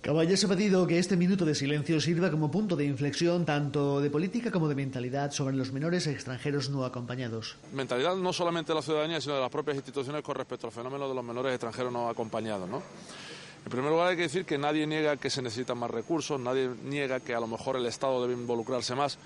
Caballas 0.07 0.45
ha 0.45 0.49
pedido 0.49 0.87
que 0.87 1.01
este 1.01 1.17
minuto 1.17 1.45
de 1.45 1.53
silencio 1.53 2.01
sirva 2.01 2.31
como 2.31 2.49
punto 2.49 2.77
de 2.77 2.85
inflexión 2.85 3.45
tanto 3.45 4.01
de 4.01 4.09
política 4.09 4.53
como 4.53 4.69
de 4.69 4.77
mentalidad 4.77 5.33
sobre 5.33 5.57
los 5.57 5.73
menores 5.73 6.07
extranjeros 6.07 6.71
no 6.71 6.85
acompañados. 6.85 7.57
Mentalidad 7.73 8.15
no 8.15 8.33
solamente 8.33 8.71
de 8.71 8.77
la 8.77 8.83
ciudadanía, 8.83 9.21
sino 9.21 9.35
de 9.35 9.41
las 9.41 9.51
propias 9.51 9.75
instituciones 9.75 10.23
con 10.23 10.37
respecto 10.37 10.69
al 10.69 10.73
fenómeno 10.73 11.09
de 11.09 11.15
los 11.17 11.25
menores 11.25 11.55
extranjeros 11.55 11.93
no 11.93 12.09
acompañados. 12.09 12.69
¿no? 12.69 12.85
En 13.65 13.69
primer 13.73 13.91
lugar, 13.91 14.11
hay 14.11 14.17
que 14.17 14.23
decir 14.23 14.45
que 14.45 14.57
nadie 14.59 14.87
niega 14.87 15.17
que 15.17 15.29
se 15.29 15.43
necesitan 15.43 15.77
más 15.77 15.91
recursos, 15.91 16.39
nadie 16.39 16.71
niega 16.85 17.19
que 17.19 17.35
a 17.35 17.41
lo 17.41 17.49
mejor 17.49 17.75
el 17.75 17.87
Estado 17.87 18.23
debe 18.23 18.41
involucrarse 18.41 18.95
más, 18.95 19.19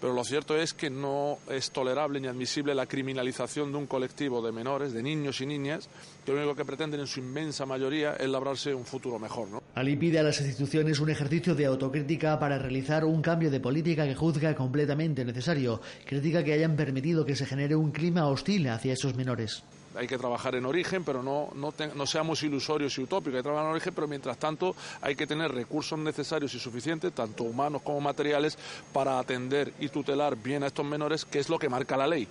pero 0.00 0.12
lo 0.12 0.22
cierto 0.22 0.56
es 0.56 0.72
que 0.72 0.88
no 0.88 1.38
es 1.48 1.72
tolerable 1.72 2.20
ni 2.20 2.28
admisible 2.28 2.76
la 2.76 2.86
criminalización 2.86 3.72
de 3.72 3.78
un 3.78 3.88
colectivo 3.88 4.40
de 4.40 4.52
menores, 4.52 4.92
de 4.92 5.02
niños 5.02 5.40
y 5.40 5.46
niñas, 5.46 5.88
que 6.24 6.30
lo 6.30 6.38
único 6.38 6.54
que 6.54 6.64
pretenden 6.64 7.00
en 7.00 7.08
su 7.08 7.18
inmensa 7.18 7.66
mayoría 7.66 8.14
es 8.14 8.28
labrarse 8.28 8.72
un 8.72 8.84
futuro 8.86 9.18
mejor. 9.18 9.48
Ali 9.78 9.94
pide 9.94 10.18
a 10.18 10.24
las 10.24 10.40
instituciones 10.40 10.98
un 10.98 11.08
ejercicio 11.08 11.54
de 11.54 11.66
autocrítica 11.66 12.36
para 12.40 12.58
realizar 12.58 13.04
un 13.04 13.22
cambio 13.22 13.48
de 13.48 13.60
política 13.60 14.06
que 14.06 14.16
juzga 14.16 14.52
completamente 14.56 15.24
necesario. 15.24 15.80
Critica 16.04 16.42
que 16.42 16.52
hayan 16.52 16.74
permitido 16.74 17.24
que 17.24 17.36
se 17.36 17.46
genere 17.46 17.76
un 17.76 17.92
clima 17.92 18.26
hostil 18.26 18.68
hacia 18.70 18.94
esos 18.94 19.14
menores 19.14 19.62
hay 19.94 20.06
que 20.06 20.18
trabajar 20.18 20.54
en 20.54 20.64
origen, 20.64 21.02
pero 21.02 21.24
no, 21.24 21.48
no, 21.56 22.06
seamos 22.06 22.40
ilusorios 22.44 22.96
y 22.98 23.02
utópicos, 23.02 23.34
hay 23.34 23.38
que 23.40 23.42
trabajar 23.42 23.66
en 23.66 23.72
origen, 23.72 23.94
pero 23.94 24.06
mientras 24.06 24.38
tanto 24.38 24.76
hay 25.00 25.16
que 25.16 25.26
tener 25.26 25.50
recursos 25.50 25.98
necesarios 25.98 26.54
y 26.54 26.60
suficientes, 26.60 27.12
tanto 27.12 27.42
humanos 27.42 27.82
como 27.82 28.00
materiales, 28.00 28.56
para 28.92 29.18
atender 29.18 29.72
y 29.80 29.88
tutelar 29.88 30.36
bien 30.36 30.62
a 30.62 30.68
estos 30.68 30.86
menores, 30.86 31.24
que 31.24 31.40
es 31.40 31.48
lo 31.48 31.58
que 31.58 31.68
marca 31.68 31.96
la 31.96 32.06
ley. 32.06 32.28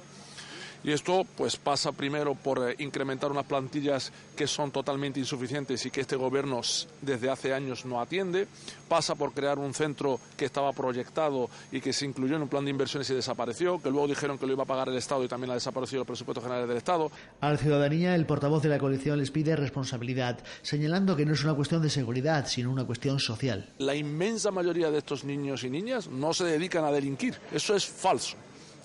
Y 0.84 0.92
esto 0.92 1.26
pues 1.36 1.58
pasa 1.58 1.92
primero 1.92 2.36
por 2.36 2.70
eh, 2.70 2.76
incrementar 2.80 3.32
unas 3.32 3.46
plantillas 3.46 4.12
que 4.36 4.48
son 4.48 4.72
totalmente 4.72 5.20
insuficientes 5.20 5.86
y 5.86 5.92
que 5.92 6.02
este 6.02 6.16
gobierno 6.16 6.62
desde 7.02 7.30
hace 7.30 7.54
años 7.54 7.86
no 7.86 8.00
atiende, 8.00 8.48
pasa 8.88 9.16
por 9.16 9.34
crear 9.34 9.60
un 9.60 9.74
centro 9.74 10.20
que 10.38 10.46
estaba 10.46 10.72
proyectado 10.74 11.50
y 11.72 11.82
que 11.82 11.94
se 11.94 12.06
incluyó 12.06 12.36
en 12.36 12.44
un 12.44 12.48
plan 12.48 12.64
de 12.64 12.72
inversiones 12.72 13.10
y 13.10 13.16
desapareció, 13.16 13.82
que 13.82 13.90
luego 13.90 14.08
dijeron 14.08 14.38
que 14.38 14.46
lo 14.46 14.54
iba 14.54 14.64
a 14.64 14.68
pagar 14.68 14.90
el 14.90 14.98
Estado 14.98 15.24
y 15.24 15.28
también 15.28 15.52
ha 15.52 15.56
desaparecido 15.56 16.00
los 16.00 16.08
presupuestos 16.08 16.44
generales 16.44 16.68
del 16.68 16.78
Estado. 16.78 17.12
A 17.42 17.52
la 17.52 17.58
ciudadanía, 17.58 18.16
el 18.16 18.26
portavoz 18.26 18.64
de 18.64 18.70
la 18.70 18.80
coalición 18.80 19.20
les 19.20 19.32
pide 19.32 19.56
responsabilidad, 19.56 20.40
señalando 20.62 21.16
que 21.16 21.26
no 21.26 21.34
es 21.34 21.44
una 21.44 21.54
cuestión 21.54 21.82
de 21.82 21.90
seguridad, 21.90 22.48
sino 22.48 22.72
una 22.72 22.86
cuestión 22.86 23.20
social. 23.20 23.74
La 23.80 23.96
inmensa 23.96 24.52
mayoría 24.52 24.92
de 24.92 25.00
estos 25.00 25.24
niños 25.24 25.64
y 25.64 25.70
niñas 25.70 26.08
no 26.08 26.34
se 26.34 26.46
dedican 26.46 26.86
a 26.86 26.92
delinquir, 26.92 27.36
eso 27.52 27.76
es 27.76 27.86
falso 27.86 28.38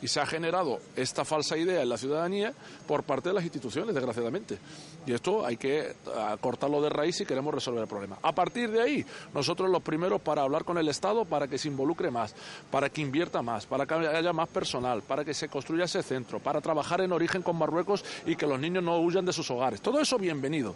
y 0.02 0.08
se 0.08 0.20
ha 0.20 0.26
generado 0.26 0.80
esta 0.96 1.24
falsa 1.24 1.56
idea 1.56 1.80
en 1.80 1.88
la 1.88 1.96
ciudadanía 1.96 2.52
por 2.86 3.04
parte 3.04 3.28
de 3.28 3.36
las 3.36 3.44
instituciones, 3.44 3.94
desgraciadamente. 3.94 4.58
Y 5.06 5.12
esto 5.12 5.46
hay 5.46 5.56
que 5.56 5.94
cortarlo 6.40 6.82
de 6.82 6.90
raíz 6.90 7.16
si 7.16 7.24
queremos 7.24 7.54
resolver 7.54 7.82
el 7.82 7.88
problema. 7.88 8.18
A 8.22 8.32
partir 8.32 8.70
de 8.70 8.82
ahí, 8.82 9.06
nosotros 9.32 9.70
los 9.70 9.82
primeros 9.82 10.20
para 10.20 10.42
hablar 10.42 10.64
con 10.64 10.76
el 10.76 10.88
Estado 10.88 11.24
para 11.24 11.46
que 11.46 11.56
se 11.56 11.68
involucre 11.68 12.10
más, 12.10 12.34
para 12.70 12.90
que 12.90 13.00
invierta 13.00 13.42
más, 13.42 13.64
para 13.66 13.86
que 13.86 13.94
haya 13.94 14.32
más 14.32 14.48
personal, 14.48 15.02
para 15.02 15.24
que 15.24 15.34
se 15.34 15.48
construya 15.48 15.84
ese 15.84 16.02
centro, 16.02 16.40
para 16.40 16.60
trabajar 16.60 17.00
en 17.00 17.12
origen 17.12 17.42
con 17.42 17.56
Marruecos 17.56 18.04
y 18.26 18.34
que 18.36 18.46
los 18.46 18.58
niños 18.58 18.82
no 18.82 18.98
huyan 18.98 19.24
de 19.24 19.32
sus 19.32 19.50
hogares. 19.50 19.80
Todo 19.80 20.00
eso 20.00 20.18
bienvenido 20.18 20.74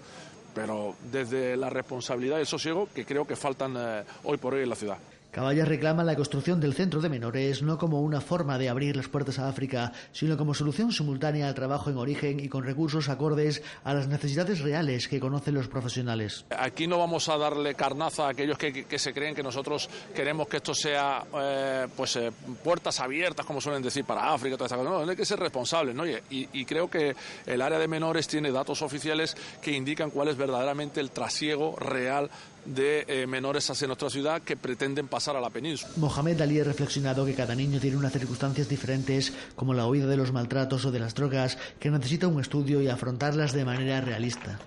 pero 0.54 0.94
desde 1.12 1.54
la 1.54 1.68
responsabilidad 1.68 2.38
y 2.38 2.40
el 2.40 2.46
sosiego 2.46 2.88
que 2.94 3.04
creo 3.04 3.26
que 3.26 3.36
faltan 3.36 3.74
eh, 3.76 4.04
hoy 4.24 4.38
por 4.38 4.54
hoy 4.54 4.62
en 4.62 4.70
la 4.70 4.74
ciudad. 4.74 4.96
Caballas 5.36 5.68
reclama 5.68 6.02
la 6.02 6.16
construcción 6.16 6.60
del 6.60 6.72
centro 6.72 7.02
de 7.02 7.10
menores 7.10 7.60
no 7.60 7.76
como 7.76 8.00
una 8.00 8.22
forma 8.22 8.56
de 8.56 8.70
abrir 8.70 8.96
las 8.96 9.08
puertas 9.08 9.38
a 9.38 9.50
África, 9.50 9.92
sino 10.10 10.38
como 10.38 10.54
solución 10.54 10.92
simultánea 10.92 11.46
al 11.46 11.54
trabajo 11.54 11.90
en 11.90 11.98
origen 11.98 12.40
y 12.40 12.48
con 12.48 12.64
recursos 12.64 13.10
acordes 13.10 13.62
a 13.84 13.92
las 13.92 14.08
necesidades 14.08 14.60
reales 14.60 15.08
que 15.08 15.20
conocen 15.20 15.52
los 15.52 15.68
profesionales. 15.68 16.46
Aquí 16.58 16.86
no 16.86 16.96
vamos 16.98 17.28
a 17.28 17.36
darle 17.36 17.74
carnaza 17.74 18.28
a 18.28 18.30
aquellos 18.30 18.56
que, 18.56 18.98
se 18.98 19.12
creen 19.12 19.34
que 19.34 19.42
nosotros 19.42 19.90
queremos 20.14 20.48
que 20.48 20.56
esto 20.56 20.72
sea 20.72 21.22
eh, 21.38 21.86
pues 21.94 22.16
eh, 22.16 22.32
puertas 22.64 22.98
abiertas, 23.00 23.44
como 23.44 23.60
suelen 23.60 23.82
decir, 23.82 24.06
para 24.06 24.32
África. 24.32 24.56
Toda 24.56 24.68
esta 24.68 24.78
cosa. 24.78 24.88
No, 24.88 25.10
hay 25.10 25.16
que 25.16 25.26
ser 25.26 25.38
responsables. 25.38 25.94
¿no? 25.94 26.06
Y, 26.06 26.18
y, 26.30 26.64
creo 26.64 26.88
que 26.88 27.14
el 27.44 27.60
área 27.60 27.78
de 27.78 27.88
menores 27.88 28.26
tiene 28.26 28.50
datos 28.50 28.80
oficiales 28.80 29.36
que 29.60 29.72
indican 29.72 30.08
cuál 30.08 30.28
es 30.28 30.38
verdaderamente 30.38 30.98
el 30.98 31.10
trasiego 31.10 31.76
real 31.76 32.30
de 32.66 33.04
eh, 33.08 33.26
menores 33.26 33.68
hacia 33.70 33.86
nuestra 33.86 34.10
ciudad 34.10 34.42
que 34.42 34.56
pretenden 34.56 35.08
pasar 35.08 35.36
a 35.36 35.40
la 35.40 35.50
península. 35.50 35.92
Mohamed 35.96 36.40
Ali 36.40 36.60
ha 36.60 36.64
reflexionado 36.64 37.24
que 37.24 37.34
cada 37.34 37.54
niño 37.54 37.80
tiene 37.80 37.96
unas 37.96 38.12
circunstancias 38.12 38.68
diferentes, 38.68 39.32
como 39.54 39.74
la 39.74 39.86
huida 39.86 40.06
de 40.06 40.16
los 40.16 40.32
maltratos 40.32 40.84
o 40.84 40.90
de 40.90 41.00
las 41.00 41.14
drogas, 41.14 41.58
que 41.78 41.90
necesita 41.90 42.28
un 42.28 42.40
estudio 42.40 42.82
y 42.82 42.88
afrontarlas 42.88 43.52
de 43.52 43.64
manera 43.64 44.00
realista. 44.00 44.58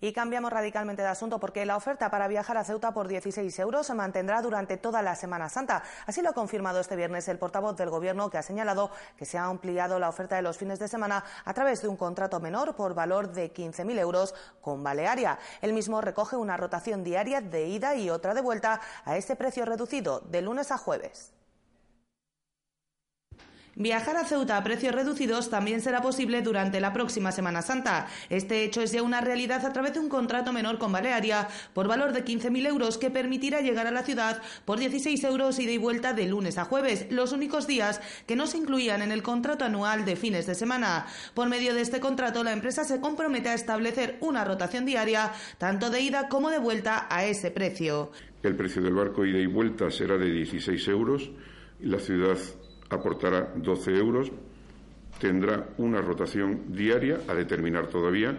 Y 0.00 0.12
cambiamos 0.12 0.52
radicalmente 0.52 1.02
de 1.02 1.08
asunto 1.08 1.38
porque 1.38 1.66
la 1.66 1.76
oferta 1.76 2.10
para 2.10 2.26
viajar 2.26 2.56
a 2.56 2.64
Ceuta 2.64 2.92
por 2.92 3.06
16 3.06 3.58
euros 3.58 3.86
se 3.86 3.94
mantendrá 3.94 4.40
durante 4.40 4.78
toda 4.78 5.02
la 5.02 5.14
Semana 5.14 5.48
Santa. 5.48 5.82
Así 6.06 6.22
lo 6.22 6.30
ha 6.30 6.32
confirmado 6.32 6.80
este 6.80 6.96
viernes 6.96 7.28
el 7.28 7.38
portavoz 7.38 7.76
del 7.76 7.90
Gobierno, 7.90 8.30
que 8.30 8.38
ha 8.38 8.42
señalado 8.42 8.90
que 9.18 9.26
se 9.26 9.36
ha 9.36 9.44
ampliado 9.44 9.98
la 9.98 10.08
oferta 10.08 10.36
de 10.36 10.42
los 10.42 10.56
fines 10.56 10.78
de 10.78 10.88
semana 10.88 11.24
a 11.44 11.52
través 11.52 11.82
de 11.82 11.88
un 11.88 11.96
contrato 11.96 12.40
menor 12.40 12.74
por 12.76 12.94
valor 12.94 13.32
de 13.32 13.52
15.000 13.52 13.98
euros 13.98 14.34
con 14.60 14.82
Balearia. 14.82 15.38
El 15.60 15.74
mismo 15.74 16.00
recoge 16.00 16.36
una 16.36 16.56
rotación 16.56 17.04
diaria 17.04 17.40
de 17.40 17.66
ida 17.66 17.94
y 17.94 18.08
otra 18.08 18.32
de 18.32 18.40
vuelta 18.40 18.80
a 19.04 19.16
ese 19.16 19.36
precio 19.36 19.66
reducido 19.66 20.20
de 20.20 20.40
lunes 20.40 20.70
a 20.70 20.78
jueves. 20.78 21.32
Viajar 23.76 24.16
a 24.16 24.24
Ceuta 24.24 24.56
a 24.56 24.64
precios 24.64 24.94
reducidos 24.94 25.48
también 25.48 25.80
será 25.80 26.02
posible 26.02 26.42
durante 26.42 26.80
la 26.80 26.92
próxima 26.92 27.30
Semana 27.30 27.62
Santa. 27.62 28.08
Este 28.28 28.64
hecho 28.64 28.82
es 28.82 28.90
ya 28.90 29.02
una 29.02 29.20
realidad 29.20 29.64
a 29.64 29.72
través 29.72 29.94
de 29.94 30.00
un 30.00 30.08
contrato 30.08 30.52
menor 30.52 30.78
con 30.78 30.90
Balearia 30.90 31.46
por 31.72 31.86
valor 31.86 32.12
de 32.12 32.24
15.000 32.24 32.66
euros 32.66 32.98
que 32.98 33.10
permitirá 33.10 33.60
llegar 33.60 33.86
a 33.86 33.92
la 33.92 34.02
ciudad 34.02 34.42
por 34.64 34.80
16 34.80 35.22
euros 35.24 35.58
ida 35.60 35.70
y 35.70 35.78
vuelta 35.78 36.12
de 36.12 36.26
lunes 36.26 36.58
a 36.58 36.64
jueves, 36.64 37.06
los 37.10 37.32
únicos 37.32 37.66
días 37.66 38.00
que 38.26 38.36
no 38.36 38.46
se 38.46 38.58
incluían 38.58 39.02
en 39.02 39.12
el 39.12 39.22
contrato 39.22 39.64
anual 39.64 40.04
de 40.04 40.16
fines 40.16 40.46
de 40.46 40.56
semana. 40.56 41.06
Por 41.34 41.48
medio 41.48 41.72
de 41.72 41.82
este 41.82 42.00
contrato, 42.00 42.42
la 42.42 42.52
empresa 42.52 42.84
se 42.84 43.00
compromete 43.00 43.50
a 43.50 43.54
establecer 43.54 44.18
una 44.20 44.44
rotación 44.44 44.84
diaria, 44.84 45.32
tanto 45.58 45.90
de 45.90 46.00
ida 46.00 46.28
como 46.28 46.50
de 46.50 46.58
vuelta, 46.58 47.06
a 47.08 47.24
ese 47.24 47.50
precio. 47.50 48.10
El 48.42 48.56
precio 48.56 48.82
del 48.82 48.94
barco 48.94 49.24
ida 49.24 49.38
y 49.38 49.46
vuelta 49.46 49.90
será 49.90 50.18
de 50.18 50.30
16 50.30 50.88
euros 50.88 51.30
la 51.82 51.98
ciudad 51.98 52.36
aportará 52.90 53.52
12 53.56 53.96
euros, 53.96 54.30
tendrá 55.18 55.68
una 55.78 56.00
rotación 56.00 56.64
diaria 56.68 57.20
a 57.28 57.34
determinar 57.34 57.86
todavía, 57.86 58.36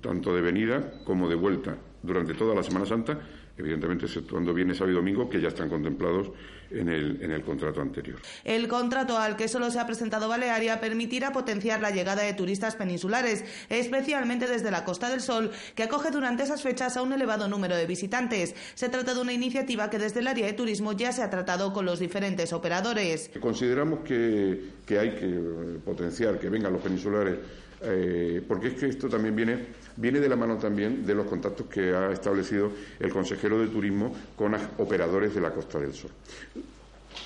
tanto 0.00 0.34
de 0.34 0.40
venida 0.40 1.02
como 1.04 1.28
de 1.28 1.34
vuelta, 1.34 1.76
durante 2.02 2.34
toda 2.34 2.54
la 2.54 2.62
Semana 2.62 2.86
Santa 2.86 3.18
evidentemente 3.58 4.06
exceptuando 4.06 4.54
viernes, 4.54 4.78
sábado 4.78 4.92
y 4.92 4.96
domingo, 4.96 5.28
que 5.28 5.40
ya 5.40 5.48
están 5.48 5.68
contemplados 5.68 6.30
en 6.70 6.88
el, 6.88 7.22
en 7.22 7.30
el 7.30 7.42
contrato 7.42 7.80
anterior. 7.80 8.18
El 8.44 8.68
contrato 8.68 9.18
al 9.18 9.36
que 9.36 9.48
solo 9.48 9.70
se 9.70 9.80
ha 9.80 9.86
presentado 9.86 10.28
Balearia 10.28 10.80
permitirá 10.80 11.32
potenciar 11.32 11.80
la 11.80 11.90
llegada 11.90 12.22
de 12.22 12.34
turistas 12.34 12.76
peninsulares, 12.76 13.44
especialmente 13.68 14.46
desde 14.46 14.70
la 14.70 14.84
Costa 14.84 15.10
del 15.10 15.20
Sol, 15.20 15.50
que 15.74 15.82
acoge 15.82 16.10
durante 16.10 16.42
esas 16.42 16.62
fechas 16.62 16.96
a 16.96 17.02
un 17.02 17.12
elevado 17.12 17.48
número 17.48 17.76
de 17.76 17.86
visitantes. 17.86 18.54
Se 18.74 18.88
trata 18.88 19.14
de 19.14 19.20
una 19.20 19.32
iniciativa 19.32 19.90
que 19.90 19.98
desde 19.98 20.20
el 20.20 20.28
área 20.28 20.46
de 20.46 20.52
turismo 20.52 20.92
ya 20.92 21.12
se 21.12 21.22
ha 21.22 21.30
tratado 21.30 21.72
con 21.72 21.84
los 21.84 21.98
diferentes 21.98 22.52
operadores. 22.52 23.30
Consideramos 23.40 24.00
que, 24.00 24.70
que 24.86 24.98
hay 24.98 25.10
que 25.10 25.78
potenciar 25.84 26.38
que 26.38 26.48
vengan 26.48 26.72
los 26.72 26.82
peninsulares 26.82 27.38
eh, 27.80 28.42
porque 28.46 28.68
es 28.68 28.74
que 28.74 28.86
esto 28.86 29.08
también 29.08 29.36
viene, 29.36 29.66
viene 29.96 30.20
de 30.20 30.28
la 30.28 30.36
mano 30.36 30.56
también 30.58 31.06
de 31.06 31.14
los 31.14 31.26
contactos 31.26 31.66
que 31.66 31.94
ha 31.94 32.10
establecido 32.10 32.72
el 32.98 33.12
consejero 33.12 33.58
de 33.60 33.68
turismo 33.68 34.14
con 34.36 34.54
operadores 34.78 35.34
de 35.34 35.40
la 35.40 35.52
Costa 35.52 35.78
del 35.78 35.94
Sol. 35.94 36.10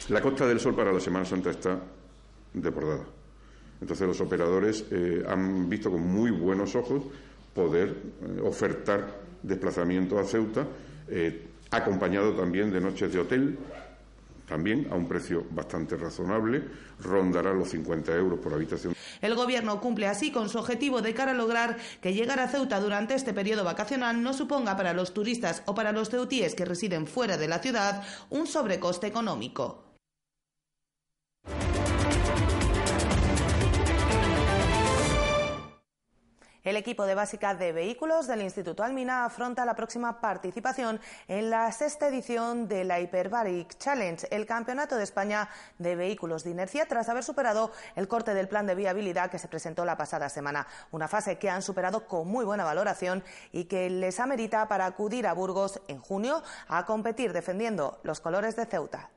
La 0.08 0.20
Costa 0.20 0.46
del 0.46 0.60
Sol 0.60 0.74
para 0.74 0.92
la 0.92 1.00
Semana 1.00 1.24
Santa 1.24 1.50
está 1.50 1.78
desbordada. 2.52 3.04
Entonces 3.80 4.06
los 4.06 4.20
operadores 4.20 4.84
eh, 4.90 5.24
han 5.26 5.68
visto 5.68 5.90
con 5.90 6.02
muy 6.02 6.30
buenos 6.30 6.74
ojos 6.76 7.04
poder 7.54 7.88
eh, 7.88 8.40
ofertar 8.42 9.22
desplazamiento 9.42 10.18
a 10.18 10.24
Ceuta, 10.24 10.66
acompañado 11.70 12.32
también 12.32 12.70
de 12.70 12.80
noches 12.80 13.12
de 13.12 13.18
hotel, 13.18 13.58
también 14.46 14.88
a 14.90 14.94
un 14.94 15.08
precio 15.08 15.46
bastante 15.50 15.96
razonable, 15.96 16.62
rondará 17.00 17.52
los 17.52 17.70
50 17.70 18.14
euros 18.14 18.38
por 18.38 18.52
habitación. 18.52 18.94
El 19.20 19.34
Gobierno 19.34 19.80
cumple 19.80 20.06
así 20.06 20.30
con 20.30 20.48
su 20.48 20.58
objetivo 20.58 21.02
de 21.02 21.14
cara 21.14 21.32
a 21.32 21.34
lograr 21.34 21.76
que 22.00 22.12
llegar 22.12 22.40
a 22.40 22.48
Ceuta 22.48 22.80
durante 22.80 23.14
este 23.14 23.32
periodo 23.32 23.64
vacacional 23.64 24.22
no 24.22 24.32
suponga 24.32 24.76
para 24.76 24.92
los 24.92 25.14
turistas 25.14 25.62
o 25.66 25.74
para 25.74 25.92
los 25.92 26.10
ceutíes 26.10 26.54
que 26.54 26.64
residen 26.64 27.06
fuera 27.06 27.36
de 27.36 27.48
la 27.48 27.60
ciudad 27.60 28.02
un 28.30 28.46
sobrecoste 28.46 29.06
económico. 29.06 29.91
El 36.64 36.76
equipo 36.76 37.06
de 37.06 37.16
básica 37.16 37.56
de 37.56 37.72
vehículos 37.72 38.28
del 38.28 38.40
Instituto 38.40 38.84
Almina 38.84 39.24
afronta 39.24 39.64
la 39.64 39.74
próxima 39.74 40.20
participación 40.20 41.00
en 41.26 41.50
la 41.50 41.72
sexta 41.72 42.06
edición 42.06 42.68
de 42.68 42.84
la 42.84 43.00
Hyperbaric 43.00 43.76
Challenge, 43.78 44.28
el 44.30 44.46
campeonato 44.46 44.96
de 44.96 45.02
España 45.02 45.48
de 45.78 45.96
vehículos 45.96 46.44
de 46.44 46.50
inercia, 46.50 46.86
tras 46.86 47.08
haber 47.08 47.24
superado 47.24 47.72
el 47.96 48.06
corte 48.06 48.32
del 48.32 48.46
plan 48.46 48.68
de 48.68 48.76
viabilidad 48.76 49.28
que 49.28 49.40
se 49.40 49.48
presentó 49.48 49.84
la 49.84 49.96
pasada 49.96 50.28
semana. 50.28 50.68
Una 50.92 51.08
fase 51.08 51.36
que 51.36 51.50
han 51.50 51.62
superado 51.62 52.06
con 52.06 52.28
muy 52.28 52.44
buena 52.44 52.62
valoración 52.62 53.24
y 53.50 53.64
que 53.64 53.90
les 53.90 54.20
amerita 54.20 54.68
para 54.68 54.86
acudir 54.86 55.26
a 55.26 55.32
Burgos 55.32 55.80
en 55.88 55.98
junio 55.98 56.44
a 56.68 56.86
competir 56.86 57.32
defendiendo 57.32 57.98
los 58.04 58.20
colores 58.20 58.54
de 58.54 58.66
Ceuta. 58.66 59.10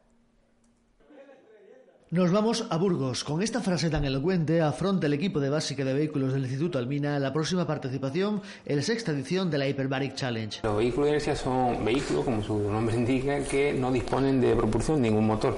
Nos 2.12 2.32
vamos 2.32 2.68
a 2.70 2.78
Burgos. 2.78 3.24
Con 3.24 3.42
esta 3.42 3.62
frase 3.62 3.90
tan 3.90 4.06
elocuente 4.06 4.62
afronta 4.62 5.08
el 5.08 5.14
equipo 5.14 5.40
de 5.40 5.50
básica 5.50 5.84
de 5.84 5.96
vehículos 5.96 6.34
del 6.34 6.44
Instituto 6.44 6.78
Almina 6.78 7.18
la 7.18 7.34
próxima 7.34 7.66
participación 7.66 8.44
en 8.64 8.76
la 8.76 8.84
sexta 8.84 9.12
edición 9.12 9.50
de 9.50 9.58
la 9.58 9.68
Hyperbaric 9.68 10.14
Challenge. 10.14 10.60
Los 10.62 10.78
vehículos 10.78 11.06
de 11.06 11.10
inercia 11.10 11.36
son 11.36 11.84
vehículos, 11.84 12.24
como 12.24 12.44
su 12.44 12.60
nombre 12.60 12.96
indica, 12.96 13.40
que 13.40 13.74
no 13.74 13.92
disponen 13.92 14.40
de 14.40 14.56
propulsión 14.56 15.02
ningún 15.02 15.26
motor 15.26 15.58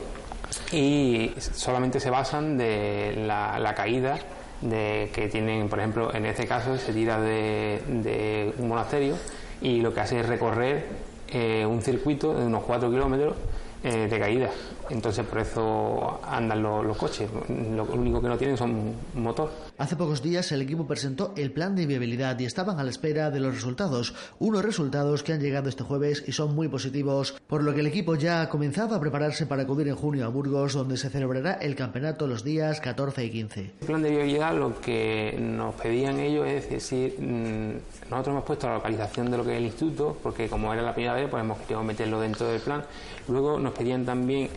y 0.72 1.34
solamente 1.38 2.00
se 2.00 2.10
basan 2.10 2.58
de 2.58 3.26
la, 3.28 3.74
caída 3.76 4.18
de, 4.62 5.10
que 5.14 5.28
tienen, 5.28 5.68
por 5.68 5.80
ejemplo, 5.80 6.14
en 6.16 6.26
este 6.28 6.48
caso 6.48 6.78
se 6.78 6.94
tira 6.94 7.20
de, 7.20 8.54
un 8.58 8.70
monasterio 8.70 9.18
y 9.62 9.82
lo 9.82 9.94
que 9.94 10.00
hace 10.00 10.22
es 10.22 10.26
recorrer 10.26 10.86
eh, 11.28 11.66
un 11.66 11.82
circuito 11.82 12.34
de 12.34 12.46
unos 12.46 12.64
4 12.64 12.90
kilómetros 12.90 13.36
eh, 13.84 14.08
de 14.10 14.20
caída. 14.20 14.50
Entonces 14.90 15.26
por 15.26 15.40
eso 15.40 16.20
andan 16.24 16.62
los, 16.64 16.98
coches. 16.98 17.30
Lo 17.50 17.84
único 17.86 18.22
que 18.22 18.28
no 18.28 18.38
tienen 18.38 18.58
son 18.58 18.94
motor. 19.16 19.52
Hace 19.78 19.96
pocos 19.96 20.22
días 20.22 20.52
el 20.52 20.62
equipo 20.62 20.88
presentó 20.88 21.34
el 21.38 21.52
plan 21.52 21.76
de 21.76 21.86
viabilidad 21.86 22.40
y 22.40 22.46
estaban 22.46 22.80
a 22.80 22.84
la 22.84 22.90
espera 22.90 23.30
de 23.30 23.40
los 23.40 23.54
resultados. 23.54 24.14
Unos 24.40 24.64
resultados 24.64 25.24
que 25.24 25.34
han 25.34 25.42
llegado 25.42 25.70
este 25.70 25.84
jueves 25.84 26.24
y 26.28 26.32
son 26.32 26.56
muy 26.56 26.68
positivos, 26.68 27.36
por 27.48 27.64
lo 27.64 27.74
que 27.74 27.82
el 27.82 27.88
equipo 27.88 28.16
ya 28.16 28.42
ha 28.42 28.50
comenzado 28.50 28.96
a 28.96 29.00
prepararse 29.00 29.46
para 29.46 29.64
acudir 29.64 29.88
en 29.88 29.96
junio 29.96 30.26
a 30.26 30.30
Burgos, 30.30 30.74
donde 30.74 30.98
se 30.98 31.10
celebrará 31.10 31.54
el 31.54 31.76
campeonato 31.76 32.28
los 32.28 32.44
días 32.44 32.80
14 32.82 33.26
y 33.26 33.30
15. 33.30 33.72
El 33.82 33.88
plan 33.88 34.02
de 34.02 34.10
viabilidad 34.10 34.56
lo 34.58 34.80
que 34.80 35.38
nos 35.40 35.76
pedían 35.76 36.20
ellos 36.20 36.48
es 36.48 36.70
decir, 36.70 37.16
mm, 37.20 38.10
nosotros 38.10 38.28
hemos 38.28 38.44
puesto 38.44 38.68
la 38.68 38.76
localización 38.76 39.32
de 39.32 39.38
lo 39.38 39.44
que 39.44 39.52
es 39.52 39.58
el 39.58 39.66
instituto, 39.66 40.18
porque 40.24 40.48
como 40.48 40.74
era 40.74 40.82
la 40.82 40.94
primera 40.94 41.14
vez, 41.14 41.30
pues 41.30 41.44
hemos 41.44 41.58
querido 41.60 41.84
meterlo 41.84 42.20
dentro 42.20 42.48
del 42.48 42.62
plan. 42.62 42.84
Luego 43.28 43.60
nos 43.60 43.74
pedían 43.74 44.06
también 44.06 44.50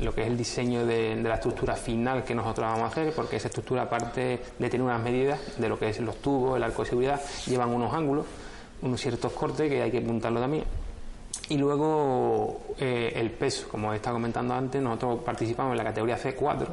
lo 0.00 0.14
que 0.14 0.22
es 0.22 0.26
el 0.26 0.36
diseño 0.36 0.86
de, 0.86 1.16
la 1.16 1.34
estructura 1.34 1.74
final 1.74 2.24
que 2.24 2.34
nosotros 2.34 2.66
vamos 2.66 2.84
a 2.84 2.86
hacer, 2.86 3.12
porque 3.14 3.36
esa 3.36 3.48
estructura, 3.48 3.82
aparte 3.82 4.40
de 4.58 4.70
tener 4.70 4.82
unas 4.82 5.02
medidas 5.02 5.38
de 5.58 5.68
lo 5.68 5.78
que 5.78 5.88
es 5.88 6.00
los 6.00 6.16
tubos, 6.16 6.56
el 6.56 6.62
arco 6.62 6.82
de 6.82 6.88
seguridad, 6.88 7.20
llevan 7.46 7.70
unos 7.70 7.92
ángulos, 7.92 8.26
unos 8.82 9.00
ciertos 9.00 9.32
cortes 9.32 9.68
que 9.68 9.82
hay 9.82 9.90
que 9.90 9.98
apuntarlo 9.98 10.40
también. 10.40 10.64
Y 11.48 11.58
luego 11.58 12.60
eh, 12.78 13.12
el 13.16 13.30
peso, 13.30 13.68
como 13.68 13.92
he 13.92 13.96
estado 13.96 14.16
comentando 14.16 14.54
antes, 14.54 14.80
nosotros 14.80 15.20
participamos 15.24 15.72
en 15.72 15.78
la 15.78 15.84
categoría 15.84 16.16
C4 16.16 16.66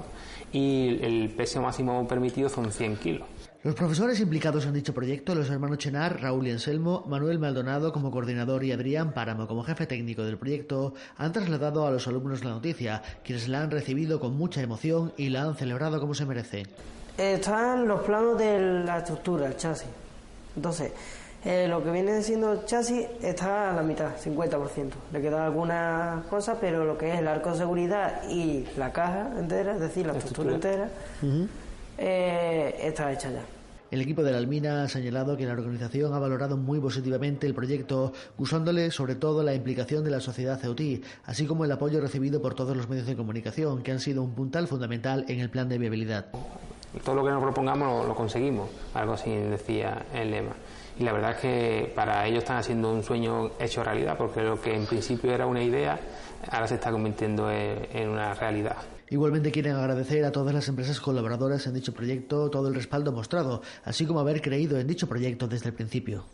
y 0.52 1.00
el 1.02 1.30
peso 1.36 1.62
máximo 1.62 2.08
permitido 2.08 2.48
son 2.48 2.72
100 2.72 2.98
kilos. 2.98 3.28
Los 3.64 3.74
profesores 3.74 4.20
implicados 4.20 4.66
en 4.66 4.74
dicho 4.74 4.94
proyecto, 4.94 5.34
los 5.34 5.50
hermanos 5.50 5.80
Chenar, 5.80 6.22
Raúl 6.22 6.48
y 6.48 6.52
Anselmo, 6.52 7.04
Manuel 7.08 7.40
Maldonado 7.40 7.92
como 7.92 8.12
coordinador 8.12 8.64
y 8.64 8.72
Adrián 8.72 9.14
Páramo 9.14 9.48
como 9.48 9.64
jefe 9.64 9.88
técnico 9.88 10.24
del 10.24 10.38
proyecto, 10.38 10.94
han 11.18 11.34
trasladado 11.34 11.88
a 11.88 11.92
los 11.92 12.08
alumnos 12.08 12.44
la 12.44 12.52
noticia, 12.52 13.02
quienes 13.24 13.48
la 13.48 13.64
han 13.64 13.72
recibido 13.72 14.20
con 14.20 14.38
mucha 14.38 14.62
emoción 14.62 15.12
y 15.18 15.30
la 15.30 15.42
han 15.42 15.56
celebrado 15.56 16.00
como 16.00 16.14
se 16.14 16.26
merece. 16.26 16.64
Están 17.18 17.88
los 17.88 18.02
planos 18.02 18.38
de 18.38 18.84
la 18.86 19.00
estructura, 19.00 19.48
el 19.48 19.58
chasis. 19.58 19.90
Entonces, 20.56 20.92
Eh, 21.46 21.68
lo 21.68 21.84
que 21.84 21.92
viene 21.92 22.22
siendo 22.24 22.52
el 22.52 22.66
chasis 22.66 23.06
está 23.22 23.70
a 23.70 23.74
la 23.74 23.84
mitad, 23.84 24.10
50%. 24.18 24.92
Le 25.14 25.22
quedan 25.22 25.44
algunas 25.44 26.26
cosas, 26.26 26.58
pero 26.60 26.84
lo 26.84 26.98
que 26.98 27.14
es 27.14 27.20
el 27.20 27.28
arco 27.28 27.52
de 27.52 27.58
seguridad 27.58 28.24
y 28.30 28.66
la 28.76 28.92
caja 28.92 29.30
entera, 29.38 29.76
es 29.76 29.80
decir, 29.80 30.08
la, 30.08 30.18
estructura, 30.18 30.56
entera, 30.56 30.90
eh, 31.98 32.76
está 32.82 33.12
hecha 33.12 33.32
ya. 33.32 33.42
El 33.90 34.02
equipo 34.02 34.22
de 34.22 34.34
la 34.34 34.38
Almina 34.38 34.84
ha 34.84 34.90
señalado 34.90 35.38
que 35.38 35.46
la 35.46 35.54
organización 35.54 36.14
ha 36.14 36.20
valorado 36.20 36.58
muy 36.58 36.78
positivamente 36.80 37.48
el 37.48 37.54
proyecto, 37.54 38.12
usándole 38.38 38.92
sobre 38.92 39.16
todo 39.16 39.44
la 39.44 39.54
implicación 39.54 40.04
de 40.04 40.12
la 40.12 40.20
sociedad 40.20 40.60
ceutí, 40.60 41.02
así 41.24 41.46
como 41.46 41.64
el 41.64 41.72
apoyo 41.72 42.02
recibido 42.02 42.42
por 42.42 42.54
todos 42.54 42.76
los 42.76 42.90
medios 42.90 43.08
de 43.08 43.16
comunicación, 43.16 43.84
que 43.84 43.94
han 43.94 44.02
sido 44.02 44.24
un 44.24 44.34
puntal 44.34 44.68
fundamental 44.68 45.24
en 45.30 45.40
el 45.40 45.50
plan 45.50 45.70
de 45.70 45.78
viabilidad. 45.78 46.26
Todo 47.06 47.16
lo 47.16 47.24
que 47.24 47.32
nos 47.32 47.42
propongamos 47.42 48.06
lo, 48.06 48.14
conseguimos, 48.14 48.70
algo 48.94 49.14
así 49.14 49.34
decía 49.34 50.06
el 50.14 50.32
lema. 50.32 50.56
Y 51.00 51.04
la 51.04 51.14
verdad 51.14 51.32
es 51.32 51.38
que 51.38 51.94
para 51.96 52.26
ellos 52.28 52.40
están 52.40 52.58
haciendo 52.58 52.92
un 52.92 53.04
sueño 53.04 53.52
hecho 53.58 53.86
realidad, 53.86 54.18
porque 54.18 54.42
lo 54.42 54.60
que 54.60 54.76
en 54.76 54.86
principio 54.86 55.32
era 55.32 55.46
una 55.46 55.64
idea, 55.64 55.98
ahora 56.52 56.68
se 56.68 56.76
está 56.76 56.92
convirtiendo 56.92 57.50
en 57.50 58.10
una 58.10 58.34
realidad. 58.34 58.97
Igualmente 59.10 59.52
quieren 59.52 59.76
agradecer 59.76 60.26
a 60.26 60.32
todas 60.34 60.54
las 60.54 60.68
empresas 60.68 61.00
colaboradoras 61.00 61.66
en 61.66 61.74
dicho 61.74 61.94
proyecto 61.94 62.50
todo 62.50 62.68
el 62.68 62.76
respaldo 62.76 63.14
mostrado, 63.14 63.62
así 63.86 64.06
como 64.06 64.20
haber 64.20 64.42
creído 64.42 64.78
en 64.80 64.88
dicho 64.88 65.08
proyecto 65.08 65.48
desde 65.48 65.70
el 65.70 65.76
principio. 65.76 66.26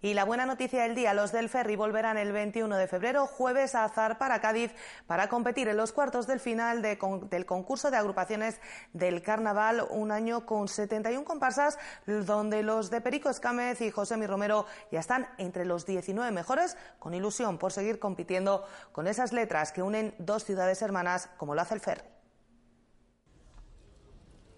Y 0.00 0.14
la 0.14 0.24
buena 0.24 0.46
noticia 0.46 0.84
del 0.84 0.94
día, 0.94 1.12
los 1.12 1.32
del 1.32 1.48
Ferry 1.48 1.74
volverán 1.74 2.18
el 2.18 2.30
21 2.30 2.76
de 2.76 2.86
febrero, 2.86 3.26
jueves, 3.26 3.74
a 3.74 3.82
Azar 3.82 4.16
para 4.16 4.40
Cádiz 4.40 4.72
para 5.08 5.28
competir 5.28 5.66
en 5.66 5.76
los 5.76 5.90
cuartos 5.90 6.28
del 6.28 6.38
final 6.38 6.82
del 6.82 7.46
concurso 7.46 7.90
de 7.90 7.96
agrupaciones 7.96 8.60
del 8.92 9.22
Carnaval, 9.22 9.84
un 9.90 10.12
año 10.12 10.46
con 10.46 10.68
71 10.68 11.24
comparsas, 11.24 11.80
donde 12.06 12.62
los 12.62 12.90
de 12.90 13.00
Perico 13.00 13.28
Escámez 13.28 13.80
y 13.80 13.90
José 13.90 14.16
Mi 14.16 14.28
Romero 14.28 14.66
ya 14.92 15.00
están 15.00 15.26
entre 15.36 15.64
los 15.64 15.84
19 15.84 16.30
mejores, 16.30 16.76
con 17.00 17.12
ilusión 17.12 17.58
por 17.58 17.72
seguir 17.72 17.98
compitiendo 17.98 18.64
con 18.92 19.08
esas 19.08 19.32
letras 19.32 19.72
que 19.72 19.82
unen 19.82 20.14
dos 20.18 20.44
ciudades 20.44 20.80
hermanas 20.80 21.28
como 21.38 21.56
lo 21.56 21.62
hace 21.62 21.74
el 21.74 21.80
Ferry. 21.80 22.17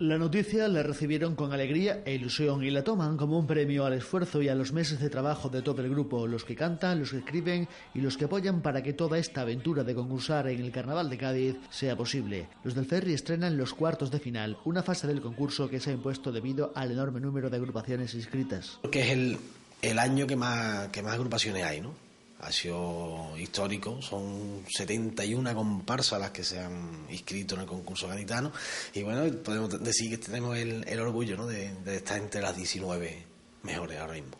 La 0.00 0.16
noticia 0.16 0.66
la 0.68 0.82
recibieron 0.82 1.34
con 1.34 1.52
alegría 1.52 2.00
e 2.06 2.14
ilusión 2.14 2.64
y 2.64 2.70
la 2.70 2.82
toman 2.82 3.18
como 3.18 3.38
un 3.38 3.46
premio 3.46 3.84
al 3.84 3.92
esfuerzo 3.92 4.40
y 4.40 4.48
a 4.48 4.54
los 4.54 4.72
meses 4.72 4.98
de 4.98 5.10
trabajo 5.10 5.50
de 5.50 5.60
todo 5.60 5.82
el 5.82 5.90
grupo, 5.90 6.26
los 6.26 6.42
que 6.42 6.56
cantan, 6.56 7.00
los 7.00 7.10
que 7.10 7.18
escriben 7.18 7.68
y 7.92 8.00
los 8.00 8.16
que 8.16 8.24
apoyan 8.24 8.62
para 8.62 8.82
que 8.82 8.94
toda 8.94 9.18
esta 9.18 9.42
aventura 9.42 9.84
de 9.84 9.94
concursar 9.94 10.48
en 10.48 10.62
el 10.62 10.72
Carnaval 10.72 11.10
de 11.10 11.18
Cádiz 11.18 11.56
sea 11.68 11.98
posible. 11.98 12.48
Los 12.64 12.74
del 12.74 12.86
Ferry 12.86 13.12
estrenan 13.12 13.58
los 13.58 13.74
cuartos 13.74 14.10
de 14.10 14.20
final, 14.20 14.56
una 14.64 14.82
fase 14.82 15.06
del 15.06 15.20
concurso 15.20 15.68
que 15.68 15.80
se 15.80 15.90
ha 15.90 15.92
impuesto 15.92 16.32
debido 16.32 16.72
al 16.74 16.92
enorme 16.92 17.20
número 17.20 17.50
de 17.50 17.58
agrupaciones 17.58 18.14
inscritas. 18.14 18.78
Porque 18.80 19.02
es 19.02 19.10
el, 19.10 19.36
el 19.82 19.98
año 19.98 20.26
que 20.26 20.34
más, 20.34 20.88
que 20.88 21.02
más 21.02 21.12
agrupaciones 21.12 21.62
hay, 21.62 21.82
¿no? 21.82 22.09
Ha 22.42 22.52
sido 22.52 23.36
histórico, 23.38 24.00
son 24.00 24.64
71 24.68 25.54
comparsas 25.54 26.20
las 26.20 26.30
que 26.30 26.42
se 26.42 26.60
han 26.60 27.06
inscrito 27.10 27.54
en 27.54 27.62
el 27.62 27.66
concurso 27.66 28.08
gaditano 28.08 28.52
y 28.94 29.02
bueno, 29.02 29.24
podemos 29.42 29.82
decir 29.82 30.10
que 30.10 30.18
tenemos 30.18 30.56
el, 30.56 31.00
orgullo 31.00 31.36
¿no? 31.36 31.46
de, 31.46 31.72
estar 31.86 32.18
entre 32.18 32.40
las 32.40 32.56
19 32.56 33.24
mejores 33.62 33.98
ahora 33.98 34.14
mismo. 34.14 34.30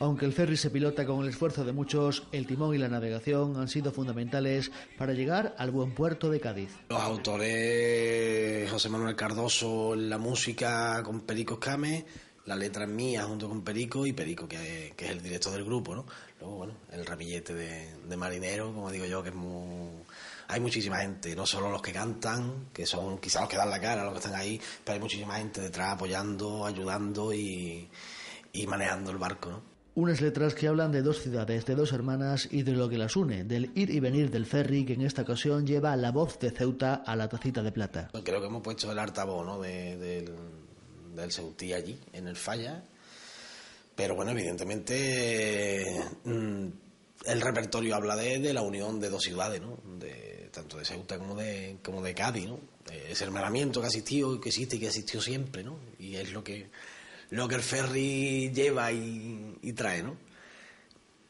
Aunque 0.00 0.26
el 0.26 0.32
ferry 0.32 0.56
se 0.56 0.70
pilota 0.70 1.04
con 1.04 1.24
el 1.24 1.30
esfuerzo 1.30 1.64
de 1.64 1.72
muchos, 1.72 2.22
el 2.30 2.46
timón 2.46 2.72
y 2.72 2.78
la 2.78 2.88
navegación 2.88 3.56
han 3.56 3.66
sido 3.66 3.90
fundamentales 3.90 4.70
para 4.96 5.12
llegar 5.12 5.56
al 5.58 5.72
buen 5.72 5.92
puerto 5.92 6.30
de 6.30 6.38
Cádiz. 6.38 6.70
Los 6.88 7.00
autores 7.00 8.70
José 8.70 8.88
Manuel 8.90 9.16
Cardoso 9.16 9.94
en 9.94 10.08
la 10.08 10.18
música 10.18 11.02
con 11.02 11.22
Perico 11.22 11.54
Escame, 11.54 12.04
la 12.48 12.56
letra 12.56 12.84
es 12.84 12.90
mía 12.90 13.24
junto 13.24 13.46
con 13.46 13.62
Perico 13.62 14.06
y 14.06 14.14
Perico 14.14 14.48
que, 14.48 14.94
que 14.96 15.04
es 15.04 15.10
el 15.10 15.22
director 15.22 15.52
del 15.52 15.64
grupo, 15.64 15.94
¿no? 15.94 16.06
Luego, 16.40 16.56
bueno, 16.56 16.74
el 16.90 17.04
ramillete 17.04 17.52
de, 17.52 18.16
marinero, 18.16 18.72
como 18.72 18.90
digo 18.90 19.04
yo, 19.04 19.22
que 19.22 19.28
es 19.28 19.34
muy... 19.34 19.90
Hay 20.48 20.58
muchísima 20.58 20.96
gente, 20.96 21.36
no 21.36 21.44
solo 21.44 21.70
los 21.70 21.82
que 21.82 21.92
cantan, 21.92 22.68
que 22.72 22.86
son 22.86 23.18
quizás 23.18 23.42
los 23.42 23.50
que 23.50 23.58
dan 23.58 23.68
la 23.68 23.78
cara, 23.78 24.02
los 24.02 24.14
que 24.14 24.20
están 24.20 24.34
ahí, 24.34 24.58
pero 24.82 24.94
hay 24.94 25.00
muchísima 25.00 25.34
gente 25.34 25.60
detrás 25.60 25.92
apoyando, 25.92 26.64
ayudando 26.64 27.34
y, 27.34 27.86
manejando 28.66 29.10
el 29.10 29.18
barco, 29.18 29.50
¿no? 29.50 29.62
Unas 29.94 30.22
letras 30.22 30.54
que 30.54 30.68
hablan 30.68 30.90
de 30.90 31.02
dos 31.02 31.20
ciudades, 31.20 31.66
de 31.66 31.74
dos 31.74 31.92
hermanas 31.92 32.48
y 32.50 32.62
de 32.62 32.72
lo 32.72 32.88
que 32.88 32.96
las 32.96 33.14
une, 33.14 33.44
del 33.44 33.72
ir 33.74 33.90
y 33.90 34.00
venir 34.00 34.30
del 34.30 34.46
ferry 34.46 34.86
que 34.86 34.94
en 34.94 35.02
esta 35.02 35.22
ocasión 35.22 35.66
lleva 35.66 35.94
la 35.96 36.12
voz 36.12 36.38
de 36.38 36.50
Ceuta 36.50 37.02
a 37.04 37.14
la 37.14 37.28
tacita 37.28 37.62
de 37.62 37.72
plata. 37.72 38.08
Creo 38.24 38.40
que 38.40 38.46
hemos 38.46 38.62
puesto 38.62 38.90
el 38.90 38.98
altavoz 38.98 39.44
¿no? 39.44 39.60
del, 39.60 40.34
del 41.18 41.32
Ceutí 41.32 41.72
allí, 41.72 41.98
en 42.12 42.28
el 42.28 42.36
Falla, 42.36 42.82
pero 43.98 44.14
bueno, 44.14 44.30
evidentemente 44.30 45.84
mm, 46.22 46.66
el 47.26 47.40
repertorio 47.40 47.96
habla 47.96 48.14
de, 48.14 48.54
la 48.54 48.62
unión 48.62 49.00
de 49.00 49.10
dos 49.10 49.24
ciudades, 49.24 49.60
¿no? 49.60 49.76
De, 49.98 50.50
tanto 50.52 50.78
de 50.78 50.84
Ceuta 50.84 51.18
como 51.18 51.34
de, 51.34 51.78
como 51.82 52.00
de 52.00 52.14
Cádiz, 52.14 52.46
¿no? 52.46 52.60
Ese 53.08 53.24
hermanamiento 53.24 53.80
que 53.80 53.86
ha 53.86 53.88
existido 53.88 54.40
que 54.40 54.50
existe 54.50 54.76
y 54.76 54.78
que 54.78 54.86
existió 54.86 55.20
siempre, 55.20 55.64
¿no? 55.64 55.80
Y 55.98 56.14
es 56.14 56.32
lo 56.32 56.44
que, 56.44 56.70
lo 57.30 57.48
que 57.48 57.56
el 57.56 57.62
ferry 57.62 58.52
lleva 58.54 58.92
y, 58.92 59.72
trae, 59.74 60.04
¿no? 60.04 60.16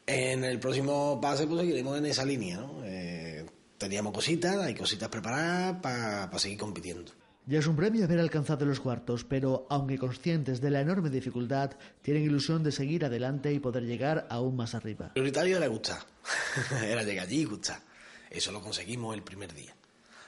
En 0.07 0.44
el 0.44 0.61
próximo 0.61 1.18
pase 1.22 1.46
pues 1.46 1.61
seguiremos 1.61 1.96
en 1.96 2.05
esa 2.05 2.27
línea, 2.27 2.59
¿no? 2.59 2.83
Eh, 2.85 3.46
teníamos 3.79 4.12
cositas, 4.12 4.59
hay 4.59 4.74
cositas 4.74 5.09
preparadas 5.09 5.81
para 5.81 6.38
seguir 6.38 6.59
compitiendo. 6.59 7.12
Ya 7.49 7.61
es 7.61 7.67
un 7.67 7.77
premio 7.77 8.05
haber 8.05 8.19
alcanzado 8.19 8.67
los 8.67 8.79
cuartos, 8.79 9.25
pero 9.25 9.67
aunque 9.71 9.97
conscientes 9.97 10.61
de 10.61 10.69
la 10.69 10.83
enorme 10.83 11.09
dificultad, 11.09 11.71
tienen 12.03 12.25
ilusión 12.25 12.63
de 12.63 12.71
seguir 12.71 13.07
adelante 13.07 13.51
y 13.51 13.59
poder 13.59 13.85
llegar 13.85 14.27
aún 14.29 14.55
más 14.55 14.75
arriba. 14.75 15.15
Prioritario 15.15 15.57
era 15.57 15.67
gustar, 15.67 16.01
era 16.85 17.03
llegar 17.05 17.25
allí 17.25 17.41
y 17.41 17.45
gustar. 17.47 17.81
Eso 18.29 18.53
lo 18.53 18.61
conseguimos 18.61 19.15
el 19.15 19.23
primer 19.23 19.55
día. 19.55 19.75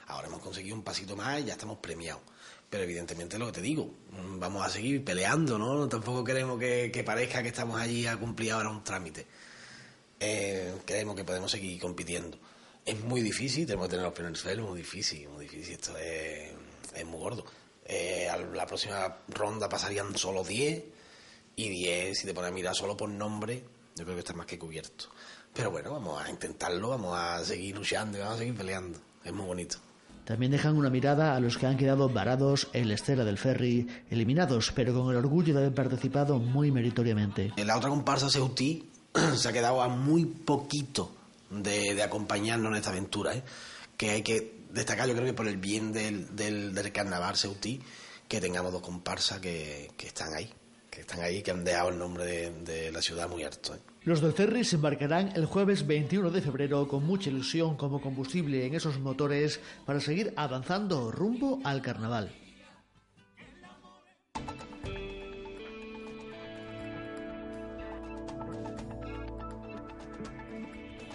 Ahora 0.07 0.29
hemos 0.29 0.41
conseguido 0.41 0.75
un 0.75 0.81
pasito 0.81 1.15
más 1.15 1.39
y 1.41 1.43
ya 1.43 1.53
estamos 1.53 1.77
premiados. 1.77 2.23
Pero 2.67 2.85
evidentemente 2.85 3.37
lo 3.37 3.45
que 3.45 3.51
te 3.51 3.61
digo, 3.61 3.93
vamos 4.39 4.65
a 4.65 4.71
seguir 4.71 5.05
peleando, 5.05 5.59
¿no? 5.59 5.87
Tampoco 5.87 6.23
queremos 6.23 6.59
que, 6.59 7.03
parezca 7.05 7.43
que 7.43 7.49
estamos 7.49 7.79
allí 7.79 8.07
a 8.07 8.17
cumplir 8.17 8.53
ahora 8.53 8.71
un 8.71 8.83
trámite. 8.83 9.27
Eh, 10.19 10.73
creemos 10.87 11.15
que 11.15 11.23
podemos 11.23 11.51
seguir 11.51 11.79
compitiendo. 11.79 12.39
Es 12.83 12.99
muy 12.99 13.21
difícil, 13.21 13.67
tenemos 13.67 13.85
que 13.85 13.91
tener 13.91 14.05
los 14.05 14.13
primeros 14.15 14.39
suelos, 14.39 14.67
muy 14.67 14.79
difícil, 14.79 15.29
muy 15.29 15.45
difícil. 15.45 15.75
Esto 15.75 15.95
es 15.99 16.70
es 16.95 17.05
muy 17.05 17.19
gordo. 17.19 17.45
Eh, 17.85 18.29
a 18.29 18.37
la 18.37 18.65
próxima 18.65 19.17
ronda 19.27 19.67
pasarían 19.67 20.15
solo 20.17 20.43
10 20.43 20.83
y 21.55 21.69
10, 21.69 22.17
si 22.17 22.25
te 22.25 22.33
pones 22.33 22.51
a 22.51 22.53
mirar 22.53 22.75
solo 22.75 22.95
por 22.95 23.09
nombre, 23.09 23.63
yo 23.95 24.03
creo 24.03 24.15
que 24.15 24.21
está 24.21 24.33
más 24.33 24.45
que 24.45 24.57
cubierto. 24.57 25.05
Pero 25.53 25.71
bueno, 25.71 25.91
vamos 25.91 26.23
a 26.23 26.29
intentarlo, 26.29 26.89
vamos 26.89 27.17
a 27.17 27.43
seguir 27.43 27.75
luchando 27.75 28.17
y 28.17 28.21
vamos 28.21 28.35
a 28.35 28.39
seguir 28.39 28.55
peleando. 28.55 28.99
Es 29.23 29.33
muy 29.33 29.45
bonito. 29.45 29.77
También 30.25 30.51
dejan 30.51 30.77
una 30.77 30.89
mirada 30.89 31.35
a 31.35 31.39
los 31.39 31.57
que 31.57 31.65
han 31.65 31.77
quedado 31.77 32.07
varados 32.07 32.69
en 32.73 32.87
la 32.87 32.93
estera 32.93 33.25
del 33.25 33.37
ferry, 33.37 33.87
eliminados, 34.09 34.71
pero 34.73 34.93
con 34.93 35.09
el 35.09 35.17
orgullo 35.17 35.53
de 35.53 35.61
haber 35.61 35.73
participado 35.73 36.39
muy 36.39 36.71
meritoriamente. 36.71 37.51
En 37.57 37.67
la 37.67 37.77
otra 37.77 37.89
comparsa 37.89 38.29
Ceutí 38.29 38.89
se 39.35 39.49
ha 39.49 39.51
quedado 39.51 39.81
a 39.81 39.89
muy 39.89 40.25
poquito 40.25 41.11
de, 41.49 42.01
acompañarnos 42.01 42.71
en 42.71 42.77
esta 42.77 42.91
aventura, 42.91 43.35
¿eh? 43.35 43.43
Que 44.01 44.09
hay 44.09 44.23
que 44.23 44.55
destacar, 44.71 45.07
yo 45.07 45.13
creo 45.13 45.27
que 45.27 45.33
por 45.33 45.47
el 45.47 45.57
bien 45.57 45.93
del, 45.93 46.35
del, 46.35 46.91
carnaval 46.91 47.35
seutí, 47.35 47.79
que 48.27 48.41
tengamos 48.41 48.71
dos 48.71 48.81
comparsas 48.81 49.39
que, 49.39 49.91
están 49.99 50.33
ahí, 50.33 50.51
que 50.89 51.01
están 51.01 51.21
ahí, 51.21 51.43
que 51.43 51.51
han 51.51 51.63
dejado 51.63 51.89
el 51.89 51.99
nombre 51.99 52.49
de, 52.49 52.91
la 52.91 52.99
ciudad 52.99 53.29
muy 53.29 53.43
alto. 53.43 53.75
¿eh? 53.75 53.79
Los 54.01 54.19
del 54.21 54.33
ferry 54.33 54.63
se 54.63 54.77
embarcarán 54.77 55.33
el 55.35 55.45
jueves 55.45 55.85
21 55.85 56.31
de 56.31 56.41
febrero 56.41 56.87
con 56.87 57.05
mucha 57.05 57.29
ilusión 57.29 57.77
como 57.77 58.01
combustible 58.01 58.65
en 58.65 58.73
esos 58.73 58.99
motores 58.99 59.59
para 59.85 59.99
seguir 59.99 60.33
avanzando 60.35 61.11
rumbo 61.11 61.59
al 61.63 61.83
carnaval. 61.83 62.33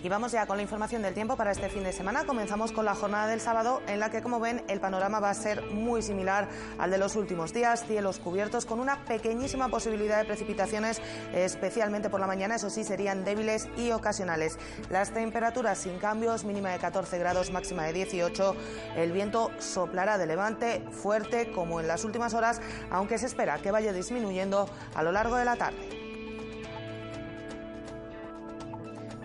Y 0.07 0.09
vamos 0.09 0.31
ya 0.31 0.47
con 0.47 0.57
la 0.57 0.63
información 0.63 1.03
del 1.03 1.15
tiempo 1.15 1.37
para 1.37 1.51
este 1.51 1.69
fin 1.69 1.83
de 1.83 1.93
semana. 1.93 2.27
Comenzamos 2.27 2.71
con 2.71 2.85
la 2.85 2.95
jornada 2.95 3.27
del 3.27 3.41
sábado 3.41 3.83
en 3.89 3.99
la 3.99 4.09
que, 4.09 4.23
como 4.23 4.39
ven, 4.39 4.63
el 4.69 4.79
panorama 4.79 5.19
va 5.19 5.31
a 5.31 5.35
ser 5.35 5.63
muy 5.73 6.01
similar 6.01 6.49
al 6.79 6.93
de 6.93 6.99
los 6.99 7.17
últimos 7.17 7.53
días. 7.53 7.85
Cielos 7.85 8.21
cubiertos 8.21 8.67
con 8.67 8.79
una 8.79 9.05
pequeñísima 9.05 9.69
posibilidad 9.69 10.19
de 10.19 10.25
precipitaciones, 10.25 11.03
especialmente 11.35 12.09
por 12.09 12.21
la 12.21 12.29
mañana. 12.29 12.55
Eso 12.55 12.71
sí, 12.71 12.85
serían 12.85 13.25
débiles 13.25 13.67
y 13.77 13.91
ocasionales. 13.91 14.61
Las 14.91 15.13
temperaturas 15.13 15.79
sin 15.79 15.99
cambios, 15.99 16.45
mínima 16.45 16.71
de 16.71 16.79
14 16.79 17.19
grados, 17.19 17.51
máxima 17.51 17.83
de 17.83 17.93
18. 17.93 18.55
El 18.95 19.11
viento 19.11 19.51
soplará 19.59 20.19
de 20.19 20.27
levante 20.29 20.85
fuerte 20.93 21.51
como 21.51 21.81
en 21.81 21.89
las 21.89 22.05
últimas 22.05 22.33
horas, 22.33 22.61
aunque 22.93 23.19
se 23.19 23.27
espera 23.27 23.59
que 23.59 23.73
vaya 23.73 23.93
disminuyendo 23.93 24.71
a 24.95 25.03
lo 25.03 25.11
largo 25.11 25.35
de 25.35 25.45
la 25.45 25.57
tarde. 25.57 25.96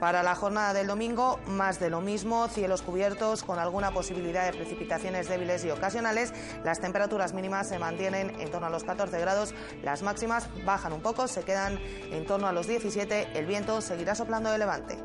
Para 0.01 0.23
la 0.23 0.33
jornada 0.33 0.73
del 0.73 0.87
domingo, 0.87 1.39
más 1.45 1.79
de 1.79 1.91
lo 1.91 2.01
mismo, 2.01 2.47
cielos 2.47 2.81
cubiertos 2.81 3.43
con 3.43 3.59
alguna 3.59 3.91
posibilidad 3.91 4.51
de 4.51 4.57
precipitaciones 4.57 5.29
débiles 5.29 5.63
y 5.63 5.69
ocasionales. 5.69 6.33
Las 6.63 6.79
temperaturas 6.79 7.35
mínimas 7.35 7.69
se 7.69 7.77
mantienen 7.77 8.31
en 8.41 8.49
torno 8.49 8.65
a 8.65 8.71
los 8.71 8.83
14 8.83 9.19
grados, 9.19 9.53
las 9.83 10.01
máximas 10.01 10.49
bajan 10.65 10.93
un 10.93 11.01
poco, 11.01 11.27
se 11.27 11.43
quedan 11.43 11.77
en 12.11 12.25
torno 12.25 12.47
a 12.47 12.51
los 12.51 12.65
17, 12.65 13.27
el 13.35 13.45
viento 13.45 13.79
seguirá 13.79 14.15
soplando 14.15 14.51
de 14.51 14.57
levante. 14.57 14.97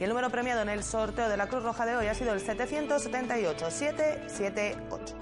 Y 0.00 0.02
el 0.02 0.08
número 0.08 0.28
premiado 0.30 0.62
en 0.62 0.70
el 0.70 0.82
sorteo 0.82 1.28
de 1.28 1.36
la 1.36 1.46
Cruz 1.46 1.62
Roja 1.62 1.86
de 1.86 1.94
hoy 1.94 2.08
ha 2.08 2.14
sido 2.14 2.32
el 2.32 2.40
778 2.40 5.19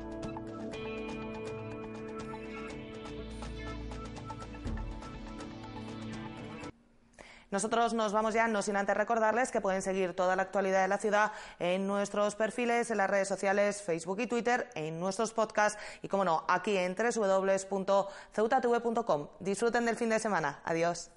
Nosotros 7.58 7.92
nos 7.92 8.12
vamos 8.12 8.34
ya, 8.34 8.46
no 8.46 8.62
sin 8.62 8.76
antes 8.76 8.96
recordarles 8.96 9.50
que 9.50 9.60
pueden 9.60 9.82
seguir 9.82 10.14
toda 10.14 10.36
la 10.36 10.42
actualidad 10.42 10.82
de 10.82 10.86
la 10.86 10.98
ciudad 10.98 11.32
en 11.58 11.88
nuestros 11.88 12.36
perfiles, 12.36 12.92
en 12.92 12.98
las 12.98 13.10
redes 13.10 13.26
sociales, 13.26 13.82
Facebook 13.82 14.20
y 14.20 14.28
Twitter, 14.28 14.70
en 14.76 15.00
nuestros 15.00 15.32
podcasts 15.32 15.76
y, 16.00 16.06
como 16.06 16.24
no, 16.24 16.44
aquí 16.46 16.76
en 16.76 16.94
www.ceutatv.com. 16.94 19.28
Disfruten 19.40 19.86
del 19.86 19.96
fin 19.96 20.10
de 20.10 20.20
semana. 20.20 20.60
Adiós. 20.64 21.10